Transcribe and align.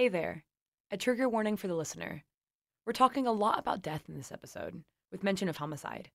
Hey 0.00 0.08
there. 0.08 0.44
A 0.90 0.96
trigger 0.96 1.28
warning 1.28 1.58
for 1.58 1.68
the 1.68 1.74
listener. 1.74 2.24
We're 2.86 2.94
talking 2.94 3.26
a 3.26 3.32
lot 3.32 3.58
about 3.58 3.82
death 3.82 4.04
in 4.08 4.16
this 4.16 4.32
episode, 4.32 4.82
with 5.12 5.22
mention 5.22 5.46
of 5.50 5.58
homicide. 5.58 6.08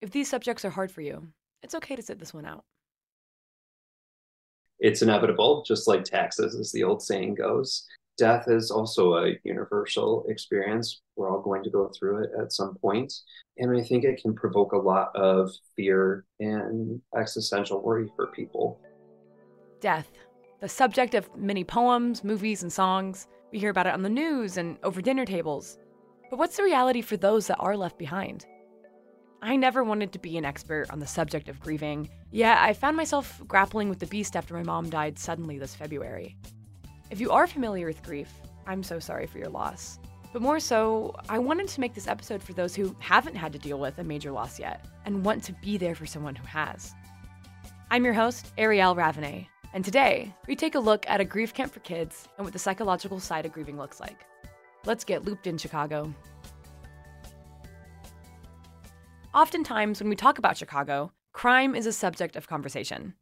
If 0.00 0.10
these 0.10 0.30
subjects 0.30 0.64
are 0.64 0.70
hard 0.70 0.90
for 0.90 1.02
you, 1.02 1.28
it's 1.62 1.74
okay 1.74 1.96
to 1.96 2.00
sit 2.00 2.18
this 2.18 2.32
one 2.32 2.46
out. 2.46 2.64
It's 4.78 5.02
inevitable, 5.02 5.64
just 5.68 5.86
like 5.86 6.02
taxes, 6.02 6.58
as 6.58 6.72
the 6.72 6.82
old 6.82 7.02
saying 7.02 7.34
goes. 7.34 7.86
Death 8.16 8.48
is 8.48 8.70
also 8.70 9.16
a 9.16 9.38
universal 9.44 10.24
experience. 10.30 11.02
We're 11.16 11.30
all 11.30 11.42
going 11.42 11.62
to 11.64 11.70
go 11.70 11.90
through 11.90 12.24
it 12.24 12.30
at 12.40 12.54
some 12.54 12.76
point. 12.76 13.12
And 13.58 13.78
I 13.78 13.82
think 13.82 14.04
it 14.04 14.22
can 14.22 14.34
provoke 14.34 14.72
a 14.72 14.78
lot 14.78 15.14
of 15.14 15.50
fear 15.76 16.24
and 16.40 17.02
existential 17.14 17.82
worry 17.82 18.10
for 18.16 18.28
people. 18.28 18.80
Death, 19.82 20.08
the 20.60 20.68
subject 20.68 21.14
of 21.14 21.34
many 21.36 21.64
poems, 21.64 22.24
movies, 22.24 22.62
and 22.62 22.72
songs. 22.72 23.26
We 23.52 23.58
hear 23.58 23.70
about 23.70 23.86
it 23.86 23.94
on 23.94 24.02
the 24.02 24.08
news 24.08 24.56
and 24.56 24.78
over 24.82 25.02
dinner 25.02 25.24
tables. 25.24 25.78
But 26.30 26.38
what's 26.38 26.56
the 26.56 26.64
reality 26.64 27.02
for 27.02 27.16
those 27.16 27.46
that 27.46 27.58
are 27.58 27.76
left 27.76 27.98
behind? 27.98 28.46
I 29.42 29.56
never 29.56 29.84
wanted 29.84 30.12
to 30.12 30.18
be 30.18 30.36
an 30.38 30.44
expert 30.44 30.90
on 30.90 30.98
the 30.98 31.06
subject 31.06 31.48
of 31.48 31.60
grieving, 31.60 32.08
yet 32.30 32.58
I 32.58 32.72
found 32.72 32.96
myself 32.96 33.40
grappling 33.46 33.88
with 33.88 33.98
the 33.98 34.06
beast 34.06 34.34
after 34.34 34.54
my 34.54 34.62
mom 34.62 34.88
died 34.90 35.18
suddenly 35.18 35.58
this 35.58 35.74
February. 35.74 36.36
If 37.10 37.20
you 37.20 37.30
are 37.30 37.46
familiar 37.46 37.86
with 37.86 38.02
grief, 38.02 38.32
I'm 38.66 38.82
so 38.82 38.98
sorry 38.98 39.26
for 39.26 39.38
your 39.38 39.48
loss. 39.48 39.98
But 40.32 40.42
more 40.42 40.58
so, 40.58 41.14
I 41.28 41.38
wanted 41.38 41.68
to 41.68 41.80
make 41.80 41.94
this 41.94 42.08
episode 42.08 42.42
for 42.42 42.54
those 42.54 42.74
who 42.74 42.96
haven't 42.98 43.36
had 43.36 43.52
to 43.52 43.58
deal 43.58 43.78
with 43.78 43.98
a 43.98 44.04
major 44.04 44.32
loss 44.32 44.58
yet 44.58 44.84
and 45.04 45.24
want 45.24 45.44
to 45.44 45.52
be 45.52 45.78
there 45.78 45.94
for 45.94 46.06
someone 46.06 46.34
who 46.34 46.46
has. 46.46 46.94
I'm 47.90 48.04
your 48.04 48.14
host, 48.14 48.52
Arielle 48.58 48.96
Raveney, 48.96 49.48
and 49.72 49.84
today 49.84 50.34
we 50.46 50.56
take 50.56 50.74
a 50.74 50.80
look 50.80 51.08
at 51.08 51.20
a 51.20 51.24
grief 51.24 51.52
camp 51.54 51.72
for 51.72 51.80
kids 51.80 52.28
and 52.36 52.44
what 52.44 52.52
the 52.52 52.58
psychological 52.58 53.20
side 53.20 53.46
of 53.46 53.52
grieving 53.52 53.76
looks 53.76 54.00
like. 54.00 54.24
Let's 54.84 55.04
get 55.04 55.24
looped 55.24 55.46
in 55.46 55.58
Chicago. 55.58 56.12
Oftentimes, 59.34 60.00
when 60.00 60.08
we 60.08 60.16
talk 60.16 60.38
about 60.38 60.56
Chicago, 60.56 61.12
crime 61.32 61.74
is 61.74 61.86
a 61.86 61.92
subject 61.92 62.36
of 62.36 62.48
conversation. 62.48 63.14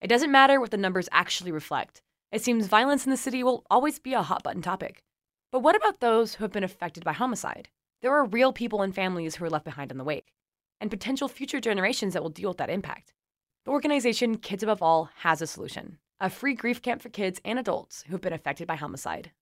It 0.00 0.06
doesn't 0.06 0.30
matter 0.30 0.60
what 0.60 0.70
the 0.70 0.76
numbers 0.76 1.08
actually 1.10 1.50
reflect. 1.50 2.02
It 2.30 2.42
seems 2.42 2.66
violence 2.66 3.04
in 3.04 3.10
the 3.10 3.16
city 3.16 3.42
will 3.42 3.64
always 3.70 3.98
be 3.98 4.12
a 4.12 4.22
hot 4.22 4.42
button 4.42 4.62
topic. 4.62 5.02
But 5.50 5.60
what 5.60 5.74
about 5.74 6.00
those 6.00 6.34
who 6.34 6.44
have 6.44 6.52
been 6.52 6.62
affected 6.62 7.02
by 7.02 7.14
homicide? 7.14 7.68
There 8.02 8.14
are 8.14 8.24
real 8.24 8.52
people 8.52 8.82
and 8.82 8.94
families 8.94 9.36
who 9.36 9.44
are 9.44 9.50
left 9.50 9.64
behind 9.64 9.90
in 9.90 9.98
the 9.98 10.04
wake, 10.04 10.32
and 10.80 10.90
potential 10.90 11.28
future 11.28 11.60
generations 11.60 12.12
that 12.12 12.22
will 12.22 12.30
deal 12.30 12.50
with 12.50 12.58
that 12.58 12.70
impact. 12.70 13.14
The 13.66 13.72
organization 13.72 14.38
Kids 14.38 14.62
Above 14.62 14.80
All 14.80 15.10
has 15.22 15.42
a 15.42 15.46
solution 15.48 15.98
a 16.20 16.30
free 16.30 16.54
grief 16.54 16.80
camp 16.80 17.02
for 17.02 17.08
kids 17.08 17.40
and 17.44 17.58
adults 17.58 18.04
who 18.06 18.12
have 18.12 18.20
been 18.20 18.32
affected 18.32 18.68
by 18.68 18.76
homicide. 18.76 19.32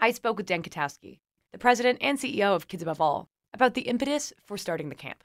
I 0.00 0.10
spoke 0.10 0.36
with 0.36 0.46
Dan 0.46 0.64
Katowski, 0.64 1.20
the 1.52 1.58
president 1.58 1.98
and 2.00 2.18
CEO 2.18 2.56
of 2.56 2.66
Kids 2.66 2.82
Above 2.82 3.00
All, 3.00 3.28
about 3.54 3.74
the 3.74 3.82
impetus 3.82 4.32
for 4.44 4.58
starting 4.58 4.88
the 4.88 4.96
camp. 4.96 5.22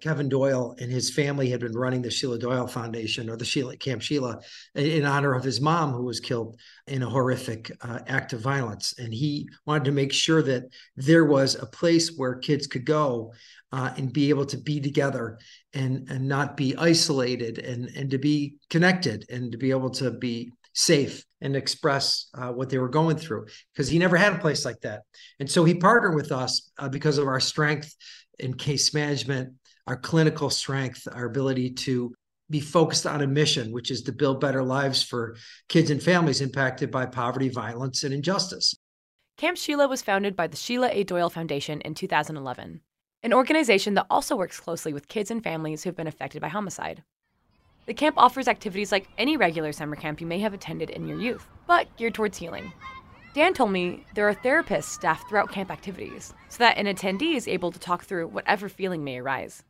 Kevin 0.00 0.28
Doyle 0.28 0.74
and 0.78 0.90
his 0.90 1.10
family 1.10 1.48
had 1.48 1.60
been 1.60 1.76
running 1.76 2.02
the 2.02 2.10
Sheila 2.10 2.38
Doyle 2.38 2.66
Foundation 2.66 3.30
or 3.30 3.36
the 3.36 3.44
Sheila 3.44 3.76
Camp 3.76 4.02
Sheila 4.02 4.40
in 4.74 5.04
honor 5.06 5.34
of 5.34 5.44
his 5.44 5.60
mom, 5.60 5.92
who 5.92 6.04
was 6.04 6.20
killed 6.20 6.58
in 6.86 7.02
a 7.02 7.08
horrific 7.08 7.70
uh, 7.80 8.00
act 8.06 8.32
of 8.32 8.40
violence. 8.40 8.94
And 8.98 9.14
he 9.14 9.48
wanted 9.64 9.84
to 9.84 9.92
make 9.92 10.12
sure 10.12 10.42
that 10.42 10.64
there 10.96 11.24
was 11.24 11.54
a 11.54 11.66
place 11.66 12.16
where 12.16 12.34
kids 12.34 12.66
could 12.66 12.84
go 12.84 13.32
uh, 13.72 13.92
and 13.96 14.12
be 14.12 14.28
able 14.28 14.46
to 14.46 14.58
be 14.58 14.80
together 14.80 15.38
and, 15.72 16.08
and 16.10 16.28
not 16.28 16.56
be 16.56 16.76
isolated 16.76 17.58
and, 17.58 17.88
and 17.96 18.10
to 18.10 18.18
be 18.18 18.56
connected 18.70 19.24
and 19.30 19.52
to 19.52 19.58
be 19.58 19.70
able 19.70 19.90
to 19.90 20.10
be 20.10 20.52
safe 20.74 21.24
and 21.40 21.56
express 21.56 22.28
uh, 22.34 22.48
what 22.48 22.68
they 22.68 22.78
were 22.78 22.88
going 22.88 23.16
through 23.16 23.46
because 23.72 23.88
he 23.88 23.98
never 23.98 24.16
had 24.16 24.32
a 24.32 24.38
place 24.38 24.64
like 24.64 24.80
that. 24.80 25.02
And 25.40 25.50
so 25.50 25.64
he 25.64 25.74
partnered 25.74 26.14
with 26.14 26.32
us 26.32 26.70
uh, 26.78 26.88
because 26.88 27.18
of 27.18 27.26
our 27.26 27.40
strength 27.40 27.94
in 28.38 28.54
case 28.54 28.92
management 28.92 29.54
our 29.86 29.96
clinical 29.96 30.50
strength, 30.50 31.06
our 31.12 31.26
ability 31.26 31.70
to 31.70 32.14
be 32.50 32.60
focused 32.60 33.06
on 33.06 33.22
a 33.22 33.26
mission, 33.26 33.72
which 33.72 33.90
is 33.90 34.02
to 34.02 34.12
build 34.12 34.40
better 34.40 34.62
lives 34.62 35.02
for 35.02 35.36
kids 35.68 35.90
and 35.90 36.02
families 36.02 36.40
impacted 36.40 36.90
by 36.90 37.06
poverty, 37.06 37.48
violence, 37.48 38.04
and 38.04 38.12
injustice. 38.12 38.74
Camp 39.36 39.56
Sheila 39.56 39.88
was 39.88 40.02
founded 40.02 40.36
by 40.36 40.46
the 40.46 40.56
Sheila 40.56 40.90
A. 40.92 41.04
Doyle 41.04 41.30
Foundation 41.30 41.80
in 41.80 41.94
2011, 41.94 42.80
an 43.22 43.32
organization 43.32 43.94
that 43.94 44.06
also 44.08 44.36
works 44.36 44.60
closely 44.60 44.92
with 44.92 45.08
kids 45.08 45.30
and 45.30 45.42
families 45.42 45.82
who 45.82 45.88
have 45.88 45.96
been 45.96 46.06
affected 46.06 46.40
by 46.40 46.48
homicide. 46.48 47.02
The 47.86 47.94
camp 47.94 48.16
offers 48.16 48.48
activities 48.48 48.92
like 48.92 49.08
any 49.18 49.36
regular 49.36 49.72
summer 49.72 49.96
camp 49.96 50.20
you 50.20 50.26
may 50.26 50.38
have 50.38 50.54
attended 50.54 50.90
in 50.90 51.06
your 51.06 51.18
youth, 51.18 51.46
but 51.66 51.94
geared 51.96 52.14
towards 52.14 52.38
healing. 52.38 52.72
Dan 53.34 53.52
told 53.52 53.72
me 53.72 54.06
there 54.14 54.28
are 54.28 54.34
therapists 54.34 54.84
staffed 54.84 55.28
throughout 55.28 55.50
camp 55.50 55.70
activities 55.70 56.32
so 56.48 56.58
that 56.58 56.78
an 56.78 56.86
attendee 56.86 57.34
is 57.34 57.48
able 57.48 57.72
to 57.72 57.78
talk 57.78 58.04
through 58.04 58.28
whatever 58.28 58.68
feeling 58.68 59.02
may 59.02 59.18
arise 59.18 59.64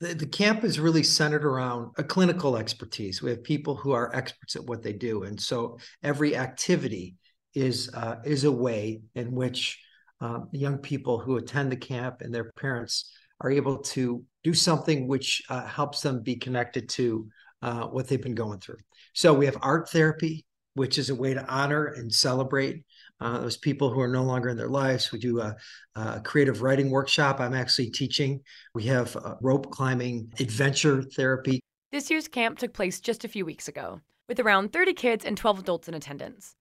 the, 0.00 0.14
the 0.14 0.26
camp 0.26 0.64
is 0.64 0.80
really 0.80 1.02
centered 1.02 1.44
around 1.44 1.92
a 1.96 2.04
clinical 2.04 2.56
expertise. 2.56 3.22
We 3.22 3.30
have 3.30 3.42
people 3.42 3.76
who 3.76 3.92
are 3.92 4.14
experts 4.14 4.56
at 4.56 4.64
what 4.64 4.82
they 4.82 4.92
do, 4.92 5.24
and 5.24 5.40
so 5.40 5.78
every 6.02 6.36
activity 6.36 7.16
is 7.54 7.90
uh, 7.94 8.16
is 8.24 8.44
a 8.44 8.52
way 8.52 9.02
in 9.14 9.32
which 9.32 9.80
um, 10.20 10.48
young 10.52 10.78
people 10.78 11.18
who 11.18 11.36
attend 11.36 11.70
the 11.70 11.76
camp 11.76 12.20
and 12.20 12.34
their 12.34 12.52
parents 12.52 13.12
are 13.40 13.50
able 13.50 13.78
to 13.78 14.24
do 14.42 14.54
something 14.54 15.06
which 15.06 15.42
uh, 15.48 15.66
helps 15.66 16.00
them 16.00 16.22
be 16.22 16.36
connected 16.36 16.88
to 16.88 17.28
uh, 17.62 17.84
what 17.86 18.08
they've 18.08 18.22
been 18.22 18.34
going 18.34 18.60
through. 18.60 18.78
So 19.12 19.34
we 19.34 19.46
have 19.46 19.56
art 19.60 19.88
therapy, 19.90 20.44
which 20.74 20.98
is 20.98 21.10
a 21.10 21.14
way 21.14 21.34
to 21.34 21.46
honor 21.46 21.86
and 21.86 22.12
celebrate 22.12 22.84
uh, 23.24 23.38
those 23.38 23.56
people 23.56 23.90
who 23.90 24.00
are 24.00 24.08
no 24.08 24.22
longer 24.22 24.50
in 24.50 24.56
their 24.56 24.68
lives. 24.68 25.10
We 25.10 25.18
do 25.18 25.40
a, 25.40 25.56
a 25.96 26.20
creative 26.20 26.60
writing 26.60 26.90
workshop. 26.90 27.40
I'm 27.40 27.54
actually 27.54 27.90
teaching. 27.90 28.40
We 28.74 28.84
have 28.84 29.16
rope 29.40 29.70
climbing, 29.70 30.30
adventure 30.38 31.02
therapy. 31.02 31.60
This 31.90 32.10
year's 32.10 32.28
camp 32.28 32.58
took 32.58 32.74
place 32.74 33.00
just 33.00 33.24
a 33.24 33.28
few 33.28 33.46
weeks 33.46 33.66
ago, 33.66 34.00
with 34.28 34.40
around 34.40 34.72
30 34.72 34.92
kids 34.92 35.24
and 35.24 35.36
12 35.36 35.60
adults 35.60 35.88
in 35.88 35.94
attendance. 35.94 36.54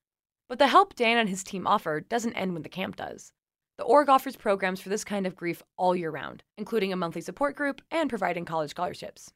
But 0.47 0.57
the 0.57 0.67
help 0.67 0.95
Dan 0.95 1.17
and 1.17 1.27
his 1.27 1.43
team 1.43 1.67
offer 1.67 1.99
doesn't 1.99 2.33
end 2.33 2.53
when 2.53 2.63
the 2.63 2.69
camp 2.69 2.95
does. 2.95 3.33
The 3.77 3.83
org 3.83 4.07
offers 4.07 4.35
programs 4.35 4.79
for 4.79 4.89
this 4.89 5.03
kind 5.03 5.27
of 5.27 5.35
grief 5.35 5.61
all 5.77 5.95
year 5.95 6.11
round, 6.11 6.43
including 6.57 6.93
a 6.93 6.95
monthly 6.95 7.21
support 7.21 7.55
group 7.57 7.81
and 7.91 8.09
providing 8.09 8.45
college 8.45 8.69
scholarships. 8.69 9.33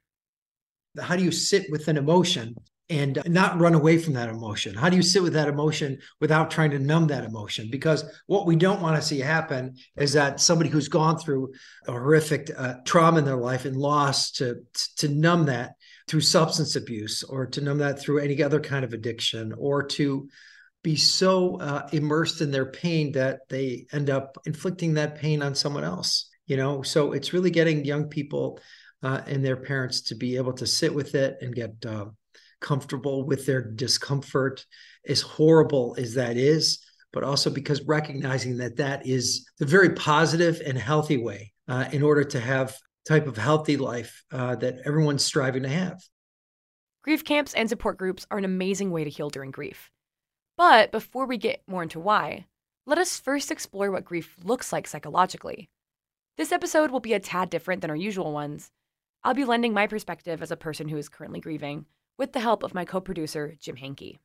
How 0.97 1.17
do 1.17 1.23
you 1.23 1.31
sit 1.31 1.65
with 1.71 1.87
an 1.89 1.97
emotion 1.97 2.55
and 2.89 3.21
not 3.25 3.59
run 3.59 3.73
away 3.73 3.97
from 3.97 4.13
that 4.13 4.29
emotion? 4.29 4.73
How 4.73 4.89
do 4.89 4.95
you 4.95 5.01
sit 5.01 5.21
with 5.21 5.33
that 5.33 5.49
emotion 5.49 5.99
without 6.21 6.49
trying 6.49 6.71
to 6.71 6.79
numb 6.79 7.07
that 7.07 7.25
emotion? 7.25 7.69
Because 7.69 8.05
what 8.27 8.45
we 8.45 8.55
don't 8.55 8.81
want 8.81 8.95
to 8.95 9.01
see 9.01 9.19
happen 9.19 9.75
is 9.97 10.13
that 10.13 10.39
somebody 10.39 10.69
who's 10.69 10.87
gone 10.87 11.17
through 11.17 11.53
a 11.87 11.91
horrific 11.91 12.49
uh, 12.55 12.75
trauma 12.85 13.19
in 13.19 13.25
their 13.25 13.37
life 13.37 13.65
and 13.65 13.75
loss 13.75 14.31
to 14.31 14.61
to 14.97 15.09
numb 15.09 15.45
that 15.45 15.73
through 16.07 16.21
substance 16.21 16.75
abuse 16.75 17.23
or 17.23 17.45
to 17.45 17.61
numb 17.61 17.79
that 17.79 17.99
through 17.99 18.19
any 18.19 18.41
other 18.41 18.59
kind 18.59 18.85
of 18.85 18.93
addiction 18.93 19.53
or 19.57 19.83
to 19.83 20.29
be 20.83 20.95
so 20.95 21.57
uh, 21.57 21.87
immersed 21.91 22.39
in 22.39 22.51
their 22.51 22.71
pain 22.71 23.11
that 23.11 23.41
they 23.49 23.85
end 23.91 24.09
up 24.09 24.37
inflicting 24.45 24.93
that 24.93 25.17
pain 25.17 25.41
on 25.41 25.53
someone 25.53 25.83
else 25.83 26.29
you 26.45 26.55
know 26.55 26.81
so 26.81 27.11
it's 27.11 27.33
really 27.33 27.51
getting 27.51 27.83
young 27.83 28.07
people 28.07 28.59
uh, 29.03 29.21
and 29.27 29.43
their 29.43 29.57
parents 29.57 30.01
to 30.01 30.15
be 30.15 30.37
able 30.37 30.53
to 30.53 30.65
sit 30.65 30.93
with 30.93 31.13
it 31.13 31.37
and 31.41 31.53
get 31.53 31.73
uh, 31.85 32.05
comfortable 32.59 33.25
with 33.25 33.45
their 33.45 33.61
discomfort, 33.61 34.65
as 35.07 35.21
horrible 35.21 35.95
as 35.97 36.13
that 36.15 36.37
is, 36.37 36.79
but 37.13 37.23
also 37.23 37.49
because 37.49 37.81
recognizing 37.83 38.57
that 38.57 38.77
that 38.77 39.07
is 39.07 39.49
the 39.59 39.65
very 39.65 39.91
positive 39.91 40.61
and 40.65 40.77
healthy 40.77 41.17
way 41.17 41.53
uh, 41.67 41.85
in 41.91 42.03
order 42.03 42.23
to 42.23 42.39
have 42.39 42.77
type 43.07 43.27
of 43.27 43.37
healthy 43.37 43.77
life 43.77 44.23
uh, 44.31 44.55
that 44.55 44.79
everyone's 44.85 45.23
striving 45.23 45.63
to 45.63 45.69
have. 45.69 46.01
Grief 47.03 47.23
camps 47.23 47.53
and 47.53 47.69
support 47.69 47.97
groups 47.97 48.27
are 48.29 48.37
an 48.37 48.45
amazing 48.45 48.91
way 48.91 49.03
to 49.03 49.09
heal 49.09 49.29
during 49.29 49.51
grief. 49.51 49.89
But 50.57 50.91
before 50.91 51.25
we 51.25 51.37
get 51.37 51.61
more 51.67 51.83
into 51.83 51.99
why, 51.99 52.45
let 52.85 52.97
us 52.97 53.19
first 53.19 53.51
explore 53.51 53.91
what 53.91 54.05
grief 54.05 54.35
looks 54.43 54.73
like 54.73 54.87
psychologically. 54.87 55.69
This 56.37 56.51
episode 56.51 56.91
will 56.91 56.99
be 56.99 57.13
a 57.13 57.19
tad 57.19 57.49
different 57.49 57.81
than 57.81 57.89
our 57.89 57.95
usual 57.95 58.33
ones. 58.33 58.71
I'll 59.23 59.33
be 59.33 59.45
lending 59.45 59.73
my 59.73 59.87
perspective 59.87 60.41
as 60.41 60.51
a 60.51 60.57
person 60.57 60.87
who 60.87 60.97
is 60.97 61.09
currently 61.09 61.39
grieving, 61.39 61.85
with 62.17 62.33
the 62.33 62.39
help 62.39 62.63
of 62.63 62.73
my 62.73 62.83
co 62.83 62.99
producer, 62.99 63.55
Jim 63.59 63.75
Hankey. 63.75 64.19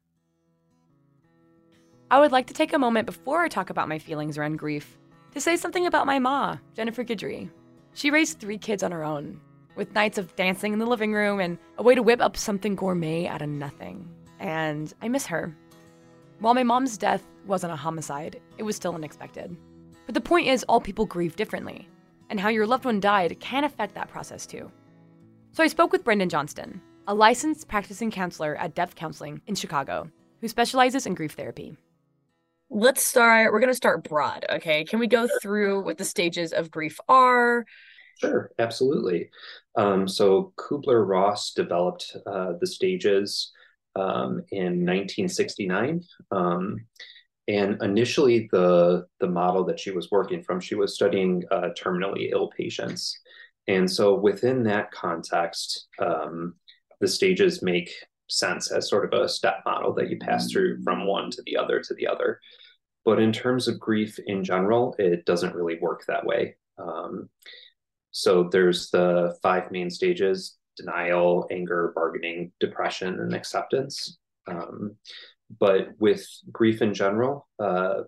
I 2.10 2.20
would 2.20 2.32
like 2.32 2.46
to 2.48 2.54
take 2.54 2.72
a 2.72 2.78
moment 2.78 3.06
before 3.06 3.42
I 3.42 3.48
talk 3.48 3.70
about 3.70 3.88
my 3.88 3.98
feelings 3.98 4.36
around 4.36 4.56
grief 4.56 4.98
to 5.32 5.40
say 5.40 5.56
something 5.56 5.86
about 5.86 6.06
my 6.06 6.18
ma, 6.18 6.58
Jennifer 6.74 7.04
Guidry. 7.04 7.50
She 7.94 8.10
raised 8.10 8.38
three 8.38 8.58
kids 8.58 8.82
on 8.82 8.92
her 8.92 9.04
own, 9.04 9.40
with 9.76 9.94
nights 9.94 10.18
of 10.18 10.34
dancing 10.36 10.72
in 10.72 10.78
the 10.78 10.86
living 10.86 11.14
room 11.14 11.40
and 11.40 11.58
a 11.78 11.82
way 11.82 11.94
to 11.94 12.02
whip 12.02 12.20
up 12.20 12.36
something 12.36 12.74
gourmet 12.74 13.26
out 13.26 13.42
of 13.42 13.48
nothing. 13.48 14.08
And 14.40 14.92
I 15.00 15.08
miss 15.08 15.26
her. 15.26 15.56
While 16.40 16.54
my 16.54 16.62
mom's 16.62 16.98
death 16.98 17.24
wasn't 17.46 17.72
a 17.72 17.76
homicide, 17.76 18.40
it 18.58 18.62
was 18.62 18.76
still 18.76 18.94
unexpected. 18.94 19.56
But 20.06 20.14
the 20.14 20.20
point 20.20 20.48
is, 20.48 20.64
all 20.64 20.80
people 20.80 21.06
grieve 21.06 21.36
differently, 21.36 21.88
and 22.28 22.40
how 22.40 22.48
your 22.48 22.66
loved 22.66 22.84
one 22.84 23.00
died 23.00 23.38
can 23.40 23.64
affect 23.64 23.94
that 23.94 24.08
process 24.08 24.46
too. 24.46 24.70
So 25.52 25.62
I 25.62 25.68
spoke 25.68 25.92
with 25.92 26.04
Brendan 26.04 26.28
Johnston, 26.28 26.80
a 27.06 27.14
licensed 27.14 27.68
practicing 27.68 28.10
counselor 28.10 28.56
at 28.56 28.74
Depth 28.74 28.94
Counseling 28.94 29.40
in 29.46 29.54
Chicago, 29.54 30.10
who 30.40 30.48
specializes 30.48 31.06
in 31.06 31.14
grief 31.14 31.32
therapy. 31.32 31.76
Let's 32.70 33.02
start, 33.02 33.52
we're 33.52 33.60
going 33.60 33.70
to 33.70 33.76
start 33.76 34.08
broad, 34.08 34.46
okay? 34.48 34.84
Can 34.84 34.98
we 34.98 35.06
go 35.06 35.28
through 35.42 35.84
what 35.84 35.98
the 35.98 36.04
stages 36.04 36.52
of 36.52 36.70
grief 36.70 36.98
are? 37.08 37.66
Sure, 38.18 38.50
absolutely. 38.58 39.30
Um, 39.76 40.06
so 40.06 40.52
Kubler 40.56 41.06
Ross 41.06 41.52
developed 41.54 42.16
uh, 42.26 42.52
the 42.60 42.66
stages 42.66 43.52
um, 43.96 44.42
in 44.50 44.86
1969. 44.86 46.02
Um, 46.30 46.86
and 47.48 47.82
initially, 47.82 48.48
the, 48.52 49.06
the 49.18 49.26
model 49.26 49.64
that 49.64 49.80
she 49.80 49.90
was 49.90 50.10
working 50.10 50.42
from, 50.42 50.60
she 50.60 50.76
was 50.76 50.94
studying 50.94 51.42
uh, 51.50 51.70
terminally 51.76 52.30
ill 52.30 52.48
patients. 52.56 53.18
And 53.68 53.90
so 53.90 54.14
within 54.14 54.62
that 54.64 54.90
context, 54.90 55.88
um, 55.98 56.54
the 57.02 57.08
stages 57.08 57.62
make 57.62 57.92
sense 58.28 58.70
as 58.70 58.88
sort 58.88 59.12
of 59.12 59.20
a 59.20 59.28
step 59.28 59.56
model 59.66 59.92
that 59.92 60.08
you 60.08 60.16
pass 60.18 60.50
through 60.50 60.80
from 60.84 61.04
one 61.04 61.30
to 61.32 61.42
the 61.44 61.56
other 61.56 61.80
to 61.80 61.94
the 61.94 62.06
other. 62.06 62.38
But 63.04 63.18
in 63.18 63.32
terms 63.32 63.66
of 63.66 63.80
grief 63.80 64.20
in 64.24 64.44
general, 64.44 64.94
it 65.00 65.26
doesn't 65.26 65.54
really 65.54 65.78
work 65.80 66.04
that 66.06 66.24
way. 66.24 66.54
Um, 66.78 67.28
so 68.12 68.44
there's 68.44 68.90
the 68.90 69.36
five 69.42 69.70
main 69.72 69.90
stages 69.90 70.56
denial, 70.76 71.46
anger, 71.50 71.92
bargaining, 71.94 72.52
depression, 72.60 73.18
and 73.20 73.34
acceptance. 73.34 74.18
Um, 74.46 74.96
but 75.58 75.88
with 75.98 76.24
grief 76.50 76.80
in 76.80 76.94
general, 76.94 77.48
uh, 77.58 78.02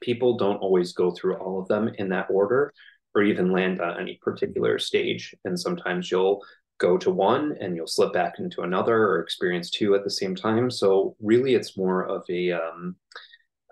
people 0.00 0.38
don't 0.38 0.58
always 0.58 0.92
go 0.92 1.10
through 1.10 1.36
all 1.36 1.60
of 1.60 1.68
them 1.68 1.90
in 1.98 2.08
that 2.10 2.28
order 2.30 2.72
or 3.14 3.22
even 3.22 3.50
land 3.50 3.80
on 3.80 4.00
any 4.00 4.18
particular 4.22 4.78
stage. 4.78 5.34
And 5.44 5.58
sometimes 5.58 6.10
you'll 6.10 6.42
go 6.78 6.98
to 6.98 7.10
one 7.10 7.56
and 7.60 7.74
you'll 7.74 7.86
slip 7.86 8.12
back 8.12 8.38
into 8.38 8.62
another 8.62 8.96
or 8.96 9.20
experience 9.20 9.70
two 9.70 9.94
at 9.94 10.04
the 10.04 10.10
same 10.10 10.34
time. 10.34 10.70
So 10.70 11.16
really, 11.20 11.54
it's 11.54 11.76
more 11.76 12.04
of 12.04 12.24
a 12.28 12.52
um, 12.52 12.96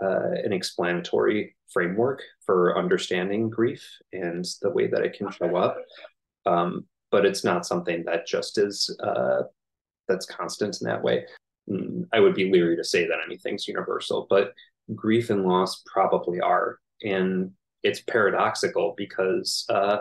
uh, 0.02 0.30
an 0.44 0.52
explanatory 0.52 1.54
framework 1.72 2.22
for 2.44 2.78
understanding 2.78 3.50
grief 3.50 3.84
and 4.12 4.44
the 4.62 4.70
way 4.70 4.86
that 4.86 5.02
it 5.02 5.14
can 5.16 5.30
show 5.30 5.56
up. 5.56 5.76
Um, 6.46 6.86
but 7.10 7.24
it's 7.24 7.44
not 7.44 7.66
something 7.66 8.04
that 8.04 8.26
just 8.26 8.58
is 8.58 8.94
uh, 9.02 9.42
that's 10.08 10.26
constant 10.26 10.80
in 10.80 10.88
that 10.88 11.02
way. 11.02 11.24
Mm, 11.68 12.06
I 12.12 12.20
would 12.20 12.34
be 12.34 12.50
leery 12.50 12.76
to 12.76 12.84
say 12.84 13.06
that 13.06 13.18
anything's 13.24 13.68
universal, 13.68 14.26
but 14.28 14.52
grief 14.94 15.30
and 15.30 15.44
loss 15.44 15.82
probably 15.86 16.40
are. 16.40 16.78
And 17.02 17.52
it's 17.82 18.00
paradoxical 18.00 18.94
because 18.96 19.64
uh, 19.68 19.98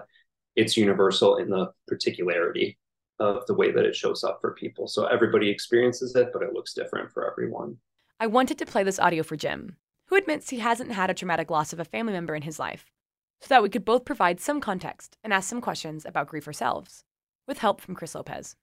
it's 0.56 0.78
universal 0.78 1.38
in 1.38 1.50
the 1.50 1.72
particularity 1.88 2.78
of 3.24 3.46
the 3.48 3.54
way 3.54 3.72
that 3.72 3.86
it 3.86 3.96
shows 3.96 4.24
up 4.24 4.40
for 4.42 4.54
people. 4.54 4.88
So 4.88 5.06
everybody 5.06 5.50
experiences 5.50 6.16
it, 6.16 6.30
but 6.34 6.44
it 6.44 6.54
looks 6.54 6.74
different 6.74 7.12
for 7.12 7.30
everyone. 7.30 7.78
I 8.20 8.28
wanted 8.28 8.58
to 8.60 8.66
play 8.66 8.84
this 8.84 9.00
audio 9.00 9.24
for 9.24 9.38
Jim, 9.38 9.78
who 10.08 10.16
admits 10.16 10.50
he 10.50 10.60
hasn't 10.60 10.92
had 10.92 11.10
a 11.10 11.14
traumatic 11.14 11.50
loss 11.50 11.74
of 11.74 11.80
a 11.80 11.86
family 11.86 12.14
member 12.14 12.36
in 12.36 12.44
his 12.44 12.60
life, 12.60 12.92
so 13.42 13.48
that 13.50 13.64
we 13.64 13.70
could 13.70 13.86
both 13.86 14.06
provide 14.06 14.40
some 14.40 14.62
context 14.62 15.18
and 15.24 15.34
ask 15.34 15.50
some 15.50 15.62
questions 15.62 16.06
about 16.06 16.28
grief 16.28 16.48
ourselves, 16.48 17.04
with 17.48 17.60
help 17.60 17.82
from 17.82 17.96
Chris 17.96 18.14
Lopez. 18.14 18.56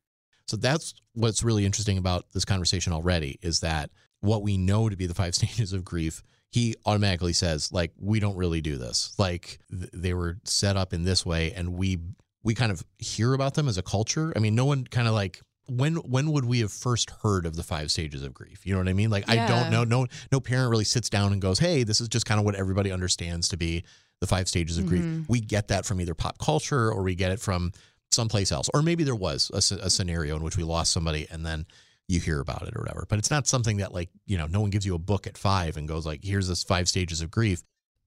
So 0.46 0.56
that's 0.56 0.94
what's 1.14 1.42
really 1.42 1.64
interesting 1.64 1.98
about 1.98 2.26
this 2.32 2.44
conversation 2.44 2.92
already 2.92 3.38
is 3.42 3.60
that 3.60 3.90
what 4.20 4.42
we 4.42 4.58
know 4.58 4.88
to 4.88 4.96
be 4.96 5.06
the 5.06 5.14
five 5.14 5.34
stages 5.36 5.72
of 5.72 5.84
grief 5.84 6.22
he 6.50 6.74
automatically 6.84 7.32
says 7.32 7.72
like 7.72 7.92
we 7.98 8.18
don't 8.18 8.36
really 8.36 8.60
do 8.60 8.76
this 8.76 9.14
like 9.18 9.60
th- 9.70 9.90
they 9.92 10.12
were 10.12 10.38
set 10.44 10.76
up 10.76 10.92
in 10.92 11.04
this 11.04 11.24
way 11.24 11.52
and 11.52 11.74
we 11.74 11.98
we 12.42 12.54
kind 12.54 12.72
of 12.72 12.84
hear 12.98 13.34
about 13.34 13.54
them 13.54 13.68
as 13.68 13.78
a 13.78 13.82
culture 13.82 14.32
i 14.36 14.38
mean 14.38 14.54
no 14.54 14.64
one 14.64 14.84
kind 14.84 15.08
of 15.08 15.14
like 15.14 15.40
when 15.68 15.96
when 15.96 16.32
would 16.32 16.44
we 16.44 16.60
have 16.60 16.72
first 16.72 17.10
heard 17.22 17.46
of 17.46 17.56
the 17.56 17.62
five 17.62 17.90
stages 17.90 18.22
of 18.22 18.34
grief 18.34 18.66
you 18.66 18.72
know 18.72 18.78
what 18.78 18.88
i 18.88 18.92
mean 18.92 19.10
like 19.10 19.26
yeah. 19.28 19.44
i 19.44 19.48
don't 19.48 19.70
know 19.70 19.84
no 19.84 20.06
no 20.32 20.40
parent 20.40 20.70
really 20.70 20.84
sits 20.84 21.08
down 21.08 21.32
and 21.32 21.40
goes 21.40 21.58
hey 21.58 21.82
this 21.82 22.00
is 22.00 22.08
just 22.08 22.26
kind 22.26 22.38
of 22.38 22.44
what 22.44 22.54
everybody 22.54 22.90
understands 22.90 23.48
to 23.48 23.56
be 23.56 23.84
the 24.20 24.26
five 24.26 24.48
stages 24.48 24.78
of 24.78 24.84
mm-hmm. 24.84 25.18
grief 25.18 25.28
we 25.28 25.40
get 25.40 25.68
that 25.68 25.86
from 25.86 26.00
either 26.00 26.14
pop 26.14 26.38
culture 26.38 26.90
or 26.90 27.02
we 27.02 27.14
get 27.14 27.30
it 27.30 27.40
from 27.40 27.72
someplace 28.10 28.50
else 28.50 28.68
or 28.74 28.82
maybe 28.82 29.04
there 29.04 29.14
was 29.14 29.50
a, 29.54 29.74
a 29.84 29.90
scenario 29.90 30.34
in 30.36 30.42
which 30.42 30.56
we 30.56 30.64
lost 30.64 30.92
somebody 30.92 31.26
and 31.30 31.46
then 31.46 31.64
you 32.10 32.20
hear 32.20 32.40
about 32.40 32.66
it 32.66 32.76
or 32.76 32.80
whatever. 32.80 33.06
But 33.08 33.18
it's 33.18 33.30
not 33.30 33.46
something 33.46 33.78
that 33.78 33.94
like, 33.94 34.10
you 34.26 34.36
know, 34.36 34.46
no 34.46 34.60
one 34.60 34.70
gives 34.70 34.84
you 34.84 34.94
a 34.94 34.98
book 34.98 35.26
at 35.26 35.38
five 35.38 35.76
and 35.76 35.86
goes 35.86 36.04
like, 36.04 36.20
here's 36.22 36.48
this 36.48 36.62
five 36.64 36.88
stages 36.88 37.20
of 37.22 37.30
grief. 37.30 37.62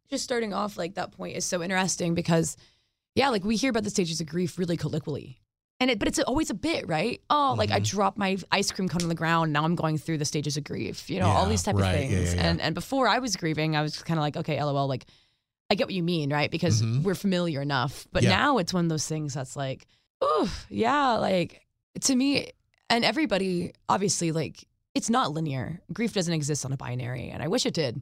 Just 0.10 0.26
starting 0.26 0.54
off 0.54 0.78
like 0.78 0.96
that 0.96 1.12
point 1.12 1.38
is 1.38 1.46
so 1.46 1.64
interesting 1.64 2.14
because 2.14 2.58
yeah, 3.16 3.30
like 3.30 3.44
we 3.44 3.56
hear 3.56 3.70
about 3.70 3.84
the 3.84 3.90
stages 3.90 4.20
of 4.22 4.28
grief 4.28 4.58
really 4.58 4.78
colloquially. 4.78 5.40
And 5.80 5.92
it, 5.92 6.00
but 6.00 6.08
it's 6.08 6.20
always 6.20 6.50
a 6.50 6.54
bit, 6.54 6.88
right? 6.88 7.22
Oh, 7.30 7.56
like 7.58 7.70
mm-hmm. 7.70 7.78
I 7.78 7.80
dropped 7.80 8.18
my 8.18 8.38
ice 8.52 8.72
cream 8.72 8.88
cone 8.88 9.02
on 9.04 9.10
the 9.10 9.16
ground. 9.16 9.52
Now 9.52 9.66
I'm 9.66 9.76
going 9.76 9.98
through 9.98 10.18
the 10.20 10.26
stages 10.26 10.56
of 10.56 10.64
grief, 10.64 11.10
you 11.10 11.20
know, 11.20 11.28
yeah, 11.28 11.34
all 11.34 11.46
these 11.46 11.64
type 11.64 11.76
right. 11.76 11.90
of 11.90 11.96
things. 12.00 12.34
Yeah, 12.34 12.42
yeah, 12.42 12.50
and 12.50 12.62
and 12.62 12.76
before 12.76 13.08
I 13.08 13.20
was 13.20 13.36
grieving, 13.36 13.76
I 13.76 13.82
was 13.82 14.02
kind 14.02 14.18
of 14.18 14.22
like, 14.22 14.38
okay, 14.38 14.64
lol, 14.64 14.88
like 14.88 15.06
I 15.70 15.76
get 15.76 15.88
what 15.88 15.94
you 15.94 16.04
mean, 16.04 16.32
right? 16.32 16.50
Because 16.50 16.82
mm-hmm. 16.82 17.04
we're 17.04 17.16
familiar 17.16 17.62
enough. 17.62 18.08
But 18.12 18.24
now 18.24 18.60
it's 18.60 18.74
one 18.74 18.86
of 18.86 18.90
those 18.90 19.08
things 19.08 19.34
that's 19.34 19.56
like, 19.56 19.88
oh, 20.22 20.50
yeah, 20.70 21.14
like 21.14 21.66
to 22.02 22.16
me, 22.16 22.52
and 22.90 23.04
everybody 23.04 23.74
obviously 23.90 24.32
like 24.32 24.66
it's 24.96 25.10
not 25.10 25.32
linear. 25.32 25.82
Grief 25.92 26.14
doesn't 26.14 26.34
exist 26.34 26.66
on 26.66 26.72
a 26.72 26.78
binary, 26.78 27.30
and 27.30 27.44
I 27.44 27.48
wish 27.48 27.66
it 27.66 27.74
did. 27.74 28.02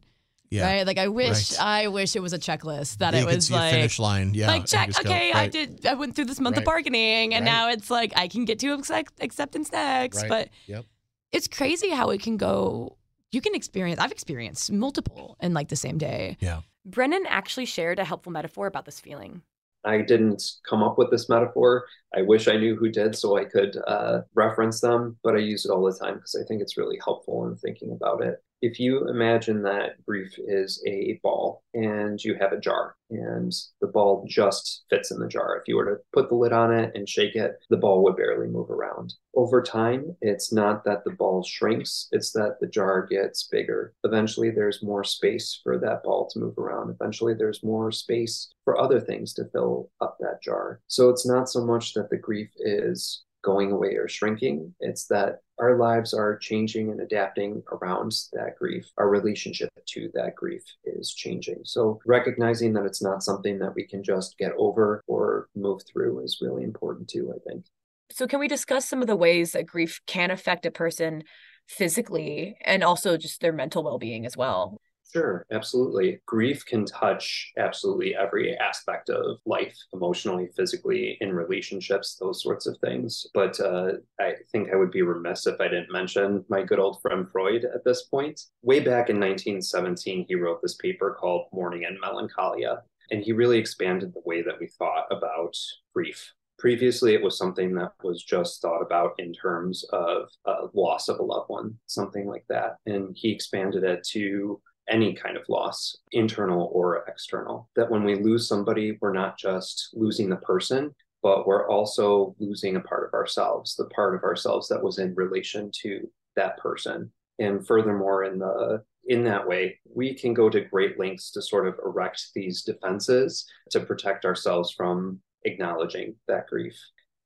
Yeah. 0.52 0.66
Right. 0.66 0.86
Like 0.86 0.98
I 0.98 1.08
wish 1.08 1.54
right. 1.54 1.86
I 1.86 1.88
wish 1.88 2.16
it 2.18 2.20
was 2.20 2.34
a 2.34 2.38
checklist 2.38 2.98
that 2.98 3.14
yeah, 3.14 3.22
it 3.22 3.26
was 3.26 3.50
like 3.50 3.74
finish 3.74 3.98
line. 4.00 4.34
Yeah. 4.34 4.48
Like 4.48 4.66
check. 4.66 4.90
Okay, 5.00 5.32
right. 5.32 5.44
I 5.44 5.48
did. 5.48 5.86
I 5.86 5.94
went 5.94 6.14
through 6.14 6.26
this 6.26 6.42
month 6.42 6.58
right. 6.58 6.62
of 6.62 6.66
bargaining, 6.66 7.34
and 7.34 7.46
now 7.46 7.70
it's 7.70 7.90
like 7.90 8.12
I 8.18 8.28
can 8.28 8.44
get 8.44 8.60
to 8.60 8.74
acceptance 8.74 9.72
next. 9.72 10.28
But 10.28 10.50
yep. 10.68 10.86
it's 11.32 11.48
crazy 11.48 11.90
how 11.90 12.10
it 12.10 12.22
can 12.22 12.36
go. 12.36 12.98
You 13.32 13.40
can 13.40 13.56
experience. 13.56 14.02
I've 14.02 14.12
experienced 14.12 14.70
multiple 14.74 15.38
in 15.40 15.54
like 15.54 15.70
the 15.70 15.78
same 15.78 15.98
day. 15.98 16.36
Yeah. 16.42 16.62
Brennan 16.84 17.24
actually 17.30 17.66
shared 17.66 17.98
a 18.00 18.04
helpful 18.04 18.34
metaphor 18.34 18.68
about 18.68 18.84
this 18.84 19.00
feeling. 19.00 19.44
I 19.86 20.02
didn't 20.02 20.44
come 20.70 20.84
up 20.84 20.98
with 20.98 21.12
this 21.12 21.30
metaphor. 21.30 21.86
I 22.14 22.24
wish 22.24 22.50
I 22.50 22.58
knew 22.58 22.76
who 22.76 22.90
did 22.90 23.16
so 23.16 23.38
I 23.38 23.46
could 23.46 23.78
uh, 23.88 24.22
reference 24.36 24.82
them, 24.82 25.18
but 25.24 25.36
I 25.36 25.40
use 25.40 25.66
it 25.66 25.72
all 25.72 25.84
the 25.84 25.98
time 25.98 26.16
because 26.16 26.36
I 26.36 26.46
think 26.46 26.62
it's 26.62 26.78
really 26.78 27.00
helpful 27.04 27.48
in 27.48 27.56
thinking 27.56 27.94
about 27.94 28.22
it 28.22 28.44
if 28.62 28.80
you 28.80 29.08
imagine 29.08 29.64
that 29.64 30.04
grief 30.06 30.34
is 30.38 30.84
a 30.88 31.20
ball 31.24 31.64
and 31.74 32.24
you 32.24 32.36
have 32.40 32.54
a 32.54 32.60
jar 32.60 32.96
and 33.10 33.52
the 33.82 33.88
ball 33.88 34.26
just 34.30 34.84
fits 34.90 35.12
in 35.12 35.20
the 35.20 35.28
jar, 35.28 35.58
if 35.58 35.68
you 35.68 35.76
were 35.76 35.86
to 35.86 36.02
put 36.14 36.30
the 36.30 36.36
lid 36.36 36.54
on 36.54 36.74
it 36.74 36.92
and 36.96 37.10
shake 37.10 37.36
it, 37.36 37.58
the 37.70 37.78
ball 37.78 38.04
would 38.04 38.16
barely 38.16 38.48
move 38.48 38.70
around. 38.70 39.14
Over 39.36 39.62
time, 39.62 40.16
it's 40.22 40.54
not 40.54 40.84
that 40.86 41.04
the 41.04 41.12
ball 41.12 41.44
shrinks, 41.44 42.08
it's 42.12 42.32
that 42.34 42.58
the 42.62 42.68
jar 42.68 43.06
gets 43.08 43.48
bigger. 43.48 43.94
Eventually, 44.04 44.52
there's 44.52 44.84
more 44.84 45.04
space 45.04 45.60
for 45.64 45.80
that 45.80 46.04
ball 46.04 46.30
to 46.30 46.40
move 46.40 46.58
around. 46.58 46.90
Eventually, 46.92 47.34
there's 47.34 47.64
more 47.64 47.92
space 47.92 48.52
for 48.64 48.80
other 48.80 49.00
things 49.00 49.34
to 49.34 49.46
fill 49.52 49.90
up 50.02 50.18
that 50.20 50.42
jar. 50.44 50.82
So 50.88 51.10
it's 51.10 51.26
not 51.26 51.50
so 51.50 51.66
much 51.66 51.94
that 51.94 52.10
the 52.10 52.18
grief 52.18 52.50
is 52.58 53.24
going 53.44 53.72
away 53.72 53.96
or 53.96 54.08
shrinking. 54.08 54.74
It's 54.80 55.08
that 55.08 55.40
our 55.62 55.78
lives 55.78 56.14
are 56.14 56.38
changing 56.38 56.90
and 56.90 57.00
adapting 57.00 57.62
around 57.72 58.14
that 58.34 58.58
grief. 58.58 58.86
Our 58.98 59.10
relationship 59.10 59.70
to 59.90 60.10
that 60.16 60.36
grief 60.36 60.64
is 60.84 61.14
changing. 61.14 61.62
So, 61.64 62.00
recognizing 62.06 62.74
that 62.74 62.86
it's 62.86 63.02
not 63.02 63.24
something 63.24 63.60
that 63.60 63.76
we 63.76 63.86
can 63.88 64.04
just 64.04 64.38
get 64.38 64.54
over 64.58 65.04
or 65.08 65.48
move 65.56 65.82
through 65.88 66.24
is 66.24 66.40
really 66.42 66.64
important 66.64 67.08
too, 67.08 67.32
I 67.34 67.40
think. 67.48 67.66
So, 68.12 68.28
can 68.28 68.40
we 68.40 68.48
discuss 68.48 68.90
some 68.90 69.02
of 69.02 69.08
the 69.08 69.16
ways 69.16 69.52
that 69.52 69.68
grief 69.68 70.02
can 70.08 70.32
affect 70.32 70.66
a 70.66 70.72
person 70.72 71.24
physically 71.68 72.58
and 72.66 72.84
also 72.84 73.16
just 73.16 73.40
their 73.40 73.54
mental 73.54 73.84
well 73.84 74.00
being 74.00 74.26
as 74.26 74.36
well? 74.36 74.82
Sure, 75.14 75.46
absolutely. 75.52 76.22
Grief 76.26 76.66
can 76.66 76.86
touch 76.86 77.52
absolutely 77.58 78.16
every 78.16 78.56
aspect 78.58 79.10
of 79.10 79.40
life, 79.46 79.76
emotionally, 79.94 80.50
physically, 80.56 81.18
in 81.20 81.34
relationships, 81.34 82.16
those 82.16 82.42
sorts 82.42 82.66
of 82.66 82.78
things. 82.78 83.26
But 83.34 83.60
uh, 83.60 83.94
I 84.22 84.36
think 84.54 84.70
I 84.72 84.78
would 84.78 84.92
be 84.92 85.02
remiss 85.02 85.48
if 85.48 85.60
I 85.60 85.68
didn't 85.68 85.92
mention 85.92 86.46
my 86.48 86.64
good 86.64 86.80
old 86.80 87.02
friend 87.02 87.28
Freud 87.30 87.66
at 87.66 87.84
this 87.84 88.04
point. 88.04 88.40
Way 88.62 88.80
back 88.80 89.10
in 89.10 89.20
1917, 89.20 90.26
he 90.30 90.36
wrote 90.36 90.62
this 90.62 90.76
paper 90.76 91.18
called 91.20 91.48
Mourning 91.52 91.84
and 91.84 92.00
Melancholia, 92.00 92.84
and 93.10 93.22
he 93.22 93.34
really 93.34 93.58
expanded 93.58 94.14
the 94.14 94.24
way 94.26 94.42
that 94.42 94.60
we 94.62 94.68
thought 94.68 95.08
about 95.12 95.56
grief 95.94 96.34
previously 96.62 97.16
it 97.16 97.24
was 97.24 97.40
something 97.40 97.74
that 97.74 97.92
was 98.04 98.22
just 98.22 98.62
thought 98.62 98.84
about 98.84 99.14
in 99.18 99.34
terms 99.34 99.84
of 99.92 100.30
uh, 100.46 100.68
loss 100.76 101.10
of 101.10 101.18
a 101.18 101.24
loved 101.24 101.50
one 101.50 101.74
something 101.88 102.28
like 102.28 102.46
that 102.50 102.76
and 102.86 103.18
he 103.18 103.32
expanded 103.32 103.84
it 103.84 104.04
to 104.04 104.62
any 104.92 105.14
kind 105.14 105.38
of 105.38 105.44
loss, 105.50 105.98
internal 106.12 106.70
or 106.74 107.06
external. 107.08 107.70
That 107.76 107.90
when 107.90 108.04
we 108.04 108.16
lose 108.16 108.48
somebody, 108.48 108.98
we're 109.02 109.14
not 109.14 109.40
just 109.40 109.90
losing 109.94 110.30
the 110.30 110.36
person, 110.36 110.94
but 111.24 111.48
we're 111.48 111.70
also 111.70 112.36
losing 112.40 112.76
a 112.76 112.82
part 112.82 113.08
of 113.08 113.14
ourselves, 113.14 113.76
the 113.76 113.86
part 113.86 114.16
of 114.16 114.24
ourselves 114.24 114.68
that 114.68 114.84
was 114.84 115.00
in 115.00 115.16
relation 115.16 115.72
to 115.82 116.08
that 116.36 116.58
person. 116.58 117.12
And 117.40 117.66
furthermore, 117.66 118.26
in 118.26 118.38
the 118.38 118.84
in 119.06 119.24
that 119.24 119.48
way, 119.48 119.80
we 119.96 120.14
can 120.14 120.34
go 120.34 120.48
to 120.50 120.62
great 120.62 121.00
lengths 121.00 121.32
to 121.32 121.42
sort 121.42 121.68
of 121.68 121.80
erect 121.84 122.30
these 122.36 122.62
defenses 122.62 123.46
to 123.72 123.80
protect 123.80 124.26
ourselves 124.26 124.72
from 124.72 125.20
acknowledging 125.46 126.16
that 126.28 126.46
grief. 126.48 126.78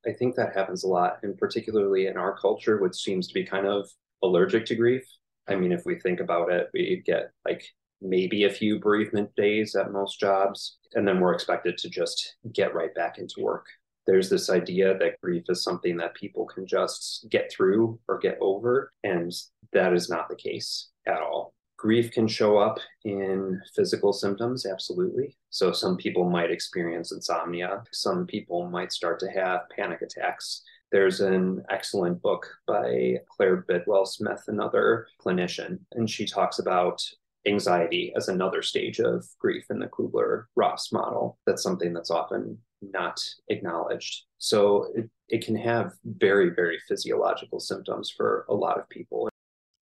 I 0.06 0.12
think 0.12 0.36
that 0.36 0.54
happens 0.54 0.84
a 0.84 0.88
lot, 0.88 1.18
and 1.22 1.36
particularly 1.36 2.06
in 2.06 2.16
our 2.16 2.36
culture, 2.38 2.80
which 2.80 2.96
seems 2.96 3.26
to 3.28 3.34
be 3.34 3.44
kind 3.44 3.66
of 3.66 3.88
allergic 4.22 4.64
to 4.66 4.74
grief. 4.74 5.04
I 5.48 5.54
mean, 5.54 5.72
if 5.72 5.82
we 5.84 5.98
think 6.00 6.20
about 6.20 6.50
it, 6.50 6.68
we 6.72 7.02
get 7.04 7.30
like 7.44 7.64
maybe 8.00 8.44
a 8.44 8.50
few 8.50 8.78
bereavement 8.78 9.34
days 9.36 9.74
at 9.74 9.92
most 9.92 10.20
jobs, 10.20 10.78
and 10.94 11.06
then 11.06 11.20
we're 11.20 11.34
expected 11.34 11.78
to 11.78 11.88
just 11.88 12.36
get 12.52 12.74
right 12.74 12.94
back 12.94 13.18
into 13.18 13.40
work. 13.40 13.66
There's 14.06 14.30
this 14.30 14.50
idea 14.50 14.96
that 14.98 15.20
grief 15.20 15.44
is 15.48 15.64
something 15.64 15.96
that 15.96 16.14
people 16.14 16.46
can 16.46 16.66
just 16.66 17.26
get 17.30 17.50
through 17.50 17.98
or 18.08 18.18
get 18.18 18.38
over, 18.40 18.92
and 19.02 19.32
that 19.72 19.92
is 19.92 20.08
not 20.08 20.28
the 20.28 20.36
case 20.36 20.90
at 21.06 21.20
all. 21.20 21.54
Grief 21.76 22.10
can 22.12 22.26
show 22.26 22.56
up 22.56 22.78
in 23.04 23.60
physical 23.74 24.12
symptoms, 24.12 24.64
absolutely. 24.64 25.36
So, 25.50 25.72
some 25.72 25.96
people 25.96 26.28
might 26.28 26.50
experience 26.50 27.12
insomnia, 27.12 27.82
some 27.92 28.26
people 28.26 28.70
might 28.70 28.92
start 28.92 29.18
to 29.20 29.30
have 29.30 29.68
panic 29.76 30.02
attacks 30.02 30.62
there's 30.92 31.20
an 31.20 31.64
excellent 31.70 32.22
book 32.22 32.48
by 32.66 33.16
Claire 33.28 33.64
Bidwell 33.68 34.06
Smith, 34.06 34.44
another 34.46 35.06
clinician, 35.24 35.80
and 35.92 36.08
she 36.08 36.26
talks 36.26 36.58
about 36.58 37.02
anxiety 37.46 38.12
as 38.16 38.28
another 38.28 38.62
stage 38.62 38.98
of 39.00 39.24
grief 39.38 39.66
in 39.70 39.78
the 39.78 39.86
Kubler 39.86 40.44
Ross 40.56 40.92
model. 40.92 41.38
That's 41.46 41.62
something 41.62 41.92
that's 41.92 42.10
often 42.10 42.58
not 42.82 43.22
acknowledged. 43.48 44.24
So 44.38 44.88
it, 44.94 45.08
it 45.28 45.44
can 45.44 45.56
have 45.56 45.94
very, 46.04 46.50
very 46.50 46.78
physiological 46.88 47.60
symptoms 47.60 48.12
for 48.14 48.44
a 48.48 48.54
lot 48.54 48.78
of 48.78 48.88
people. 48.88 49.28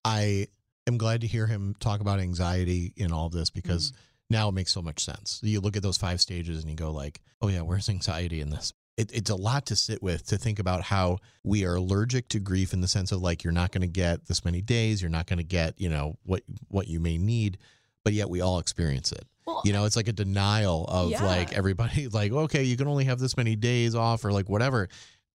I 0.04 0.48
am 0.86 0.98
glad 0.98 1.22
to 1.22 1.26
hear 1.26 1.46
him 1.46 1.74
talk 1.80 2.00
about 2.00 2.20
anxiety 2.20 2.92
in 2.96 3.12
all 3.12 3.30
this 3.30 3.50
because 3.50 3.92
mm-hmm. 3.92 4.00
now 4.30 4.48
it 4.48 4.52
makes 4.52 4.72
so 4.72 4.82
much 4.82 5.02
sense. 5.02 5.40
You 5.42 5.60
look 5.60 5.76
at 5.76 5.82
those 5.82 5.96
five 5.96 6.20
stages 6.20 6.60
and 6.60 6.70
you 6.70 6.76
go 6.76 6.92
like, 6.92 7.20
oh 7.40 7.48
yeah, 7.48 7.62
where's 7.62 7.88
anxiety 7.88 8.40
in 8.40 8.50
this? 8.50 8.72
It, 8.96 9.10
it's 9.12 9.30
a 9.30 9.34
lot 9.34 9.66
to 9.66 9.76
sit 9.76 10.02
with 10.02 10.26
to 10.26 10.38
think 10.38 10.58
about 10.58 10.82
how 10.82 11.18
we 11.42 11.64
are 11.64 11.76
allergic 11.76 12.28
to 12.28 12.38
grief 12.38 12.72
in 12.72 12.80
the 12.80 12.88
sense 12.88 13.12
of 13.12 13.20
like 13.20 13.42
you're 13.42 13.52
not 13.52 13.72
going 13.72 13.82
to 13.82 13.88
get 13.88 14.26
this 14.26 14.44
many 14.44 14.60
days 14.60 15.02
you're 15.02 15.10
not 15.10 15.26
going 15.26 15.38
to 15.38 15.44
get 15.44 15.80
you 15.80 15.88
know 15.88 16.16
what 16.24 16.42
what 16.68 16.88
you 16.88 17.00
may 17.00 17.18
need 17.18 17.58
but 18.04 18.12
yet 18.12 18.28
we 18.28 18.40
all 18.40 18.58
experience 18.58 19.12
it. 19.12 19.26
Well, 19.46 19.62
you 19.64 19.72
know 19.72 19.84
it's 19.84 19.96
like 19.96 20.08
a 20.08 20.12
denial 20.12 20.86
of 20.88 21.10
yeah. 21.10 21.24
like 21.24 21.52
everybody 21.52 22.08
like 22.12 22.32
okay 22.32 22.62
you 22.62 22.76
can 22.76 22.86
only 22.86 23.04
have 23.04 23.18
this 23.18 23.36
many 23.36 23.56
days 23.56 23.94
off 23.94 24.24
or 24.24 24.32
like 24.32 24.48
whatever. 24.48 24.88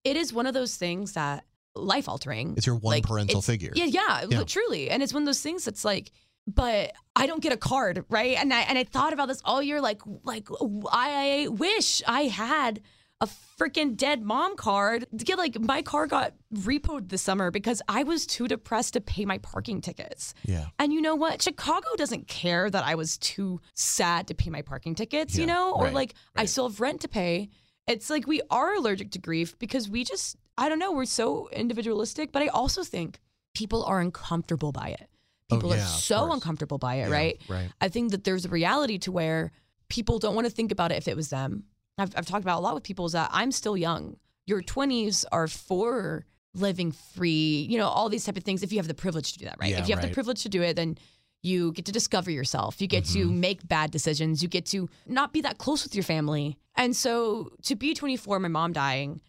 It 0.03 0.15
is 0.15 0.31
one 0.31 0.47
of 0.47 0.53
those 0.53 0.75
things 0.75 1.13
that 1.13 1.43
life 1.75 2.09
altering 2.09 2.55
it's 2.57 2.65
your 2.65 2.75
one 2.75 2.95
like, 2.95 3.03
parental 3.03 3.41
figure. 3.41 3.71
Yeah, 3.75 3.85
yeah 3.85 4.25
yeah. 4.29 4.43
truly 4.43 4.89
and 4.89 5.03
it's 5.03 5.13
one 5.13 5.23
of 5.23 5.27
those 5.27 5.41
things 5.41 5.65
that's 5.65 5.83
like 5.83 6.11
but 6.47 6.93
I 7.15 7.27
don't 7.27 7.41
get 7.41 7.53
a 7.53 7.57
card, 7.57 8.05
right? 8.09 8.35
And 8.37 8.51
I 8.53 8.61
and 8.61 8.77
I 8.77 8.83
thought 8.83 9.13
about 9.13 9.27
this 9.27 9.41
all 9.45 9.61
year, 9.61 9.81
like 9.81 10.01
like 10.23 10.47
I 10.91 11.47
wish 11.51 12.01
I 12.07 12.23
had 12.23 12.81
a 13.21 13.27
freaking 13.59 13.97
dead 13.97 14.23
mom 14.23 14.55
card. 14.55 15.05
To 15.17 15.25
get 15.25 15.37
like 15.37 15.59
my 15.59 15.81
car 15.81 16.07
got 16.07 16.33
repoed 16.53 17.09
this 17.09 17.21
summer 17.21 17.51
because 17.51 17.81
I 17.89 18.03
was 18.03 18.25
too 18.25 18.47
depressed 18.47 18.93
to 18.93 19.01
pay 19.01 19.25
my 19.25 19.37
parking 19.39 19.81
tickets. 19.81 20.33
Yeah. 20.45 20.67
And 20.77 20.93
you 20.93 21.01
know 21.01 21.15
what? 21.15 21.41
Chicago 21.41 21.87
doesn't 21.97 22.27
care 22.27 22.69
that 22.69 22.85
I 22.85 22.95
was 22.95 23.17
too 23.17 23.59
sad 23.73 24.27
to 24.27 24.33
pay 24.33 24.49
my 24.49 24.61
parking 24.61 24.95
tickets, 24.95 25.35
yeah, 25.35 25.41
you 25.41 25.47
know? 25.47 25.73
Or 25.73 25.91
like 25.91 26.13
right. 26.35 26.43
I 26.43 26.45
still 26.45 26.69
have 26.69 26.79
rent 26.79 27.01
to 27.01 27.07
pay. 27.07 27.49
It's 27.87 28.09
like 28.09 28.27
we 28.27 28.41
are 28.49 28.75
allergic 28.75 29.11
to 29.11 29.19
grief 29.19 29.57
because 29.59 29.89
we 29.89 30.03
just 30.03 30.37
I 30.57 30.69
don't 30.69 30.79
know, 30.79 30.91
we're 30.91 31.05
so 31.05 31.49
individualistic, 31.51 32.31
but 32.31 32.41
I 32.41 32.47
also 32.47 32.83
think 32.83 33.19
people 33.55 33.83
are 33.85 33.99
uncomfortable 33.99 34.71
by 34.71 34.89
it. 34.89 35.09
Oh, 35.49 35.55
people 35.55 35.71
oh, 35.71 35.75
yeah, 35.75 35.83
are 35.83 35.87
so 35.87 36.31
uncomfortable 36.31 36.77
by 36.77 36.95
it, 36.95 37.09
yeah, 37.09 37.13
right? 37.13 37.41
Right. 37.47 37.69
I 37.81 37.89
think 37.89 38.11
that 38.11 38.23
there's 38.23 38.45
a 38.45 38.49
reality 38.49 38.97
to 38.99 39.11
where 39.11 39.51
people 39.89 40.19
don't 40.19 40.35
want 40.35 40.45
to 40.45 40.53
think 40.53 40.71
about 40.71 40.91
it 40.91 40.95
if 40.95 41.07
it 41.07 41.15
was 41.15 41.29
them 41.29 41.63
I've, 42.01 42.13
I've 42.15 42.25
talked 42.25 42.43
about 42.43 42.59
a 42.59 42.61
lot 42.61 42.73
with 42.73 42.83
people 42.83 43.05
is 43.05 43.13
that 43.13 43.29
I'm 43.31 43.51
still 43.51 43.77
young. 43.77 44.17
Your 44.45 44.61
20s 44.61 45.25
are 45.31 45.47
for 45.47 46.25
living 46.55 46.91
free, 46.91 47.67
you 47.69 47.77
know, 47.77 47.87
all 47.87 48.09
these 48.09 48.25
type 48.25 48.37
of 48.37 48.43
things 48.43 48.63
if 48.63 48.71
you 48.71 48.79
have 48.79 48.87
the 48.87 48.93
privilege 48.93 49.33
to 49.33 49.39
do 49.39 49.45
that, 49.45 49.57
right? 49.59 49.71
Yeah, 49.71 49.79
if 49.79 49.87
you 49.87 49.95
have 49.95 50.03
right. 50.03 50.09
the 50.09 50.13
privilege 50.13 50.41
to 50.43 50.49
do 50.49 50.61
it, 50.61 50.75
then 50.75 50.97
you 51.41 51.71
get 51.71 51.85
to 51.85 51.91
discover 51.91 52.31
yourself. 52.31 52.81
You 52.81 52.87
get 52.87 53.03
mm-hmm. 53.05 53.21
to 53.21 53.31
make 53.31 53.67
bad 53.67 53.91
decisions. 53.91 54.41
You 54.41 54.49
get 54.49 54.65
to 54.67 54.89
not 55.05 55.31
be 55.31 55.41
that 55.41 55.57
close 55.57 55.83
with 55.83 55.95
your 55.95 56.03
family. 56.03 56.57
And 56.75 56.95
so 56.95 57.51
to 57.63 57.75
be 57.75 57.93
24, 57.93 58.39
my 58.39 58.47
mom 58.47 58.73
dying, 58.73 59.21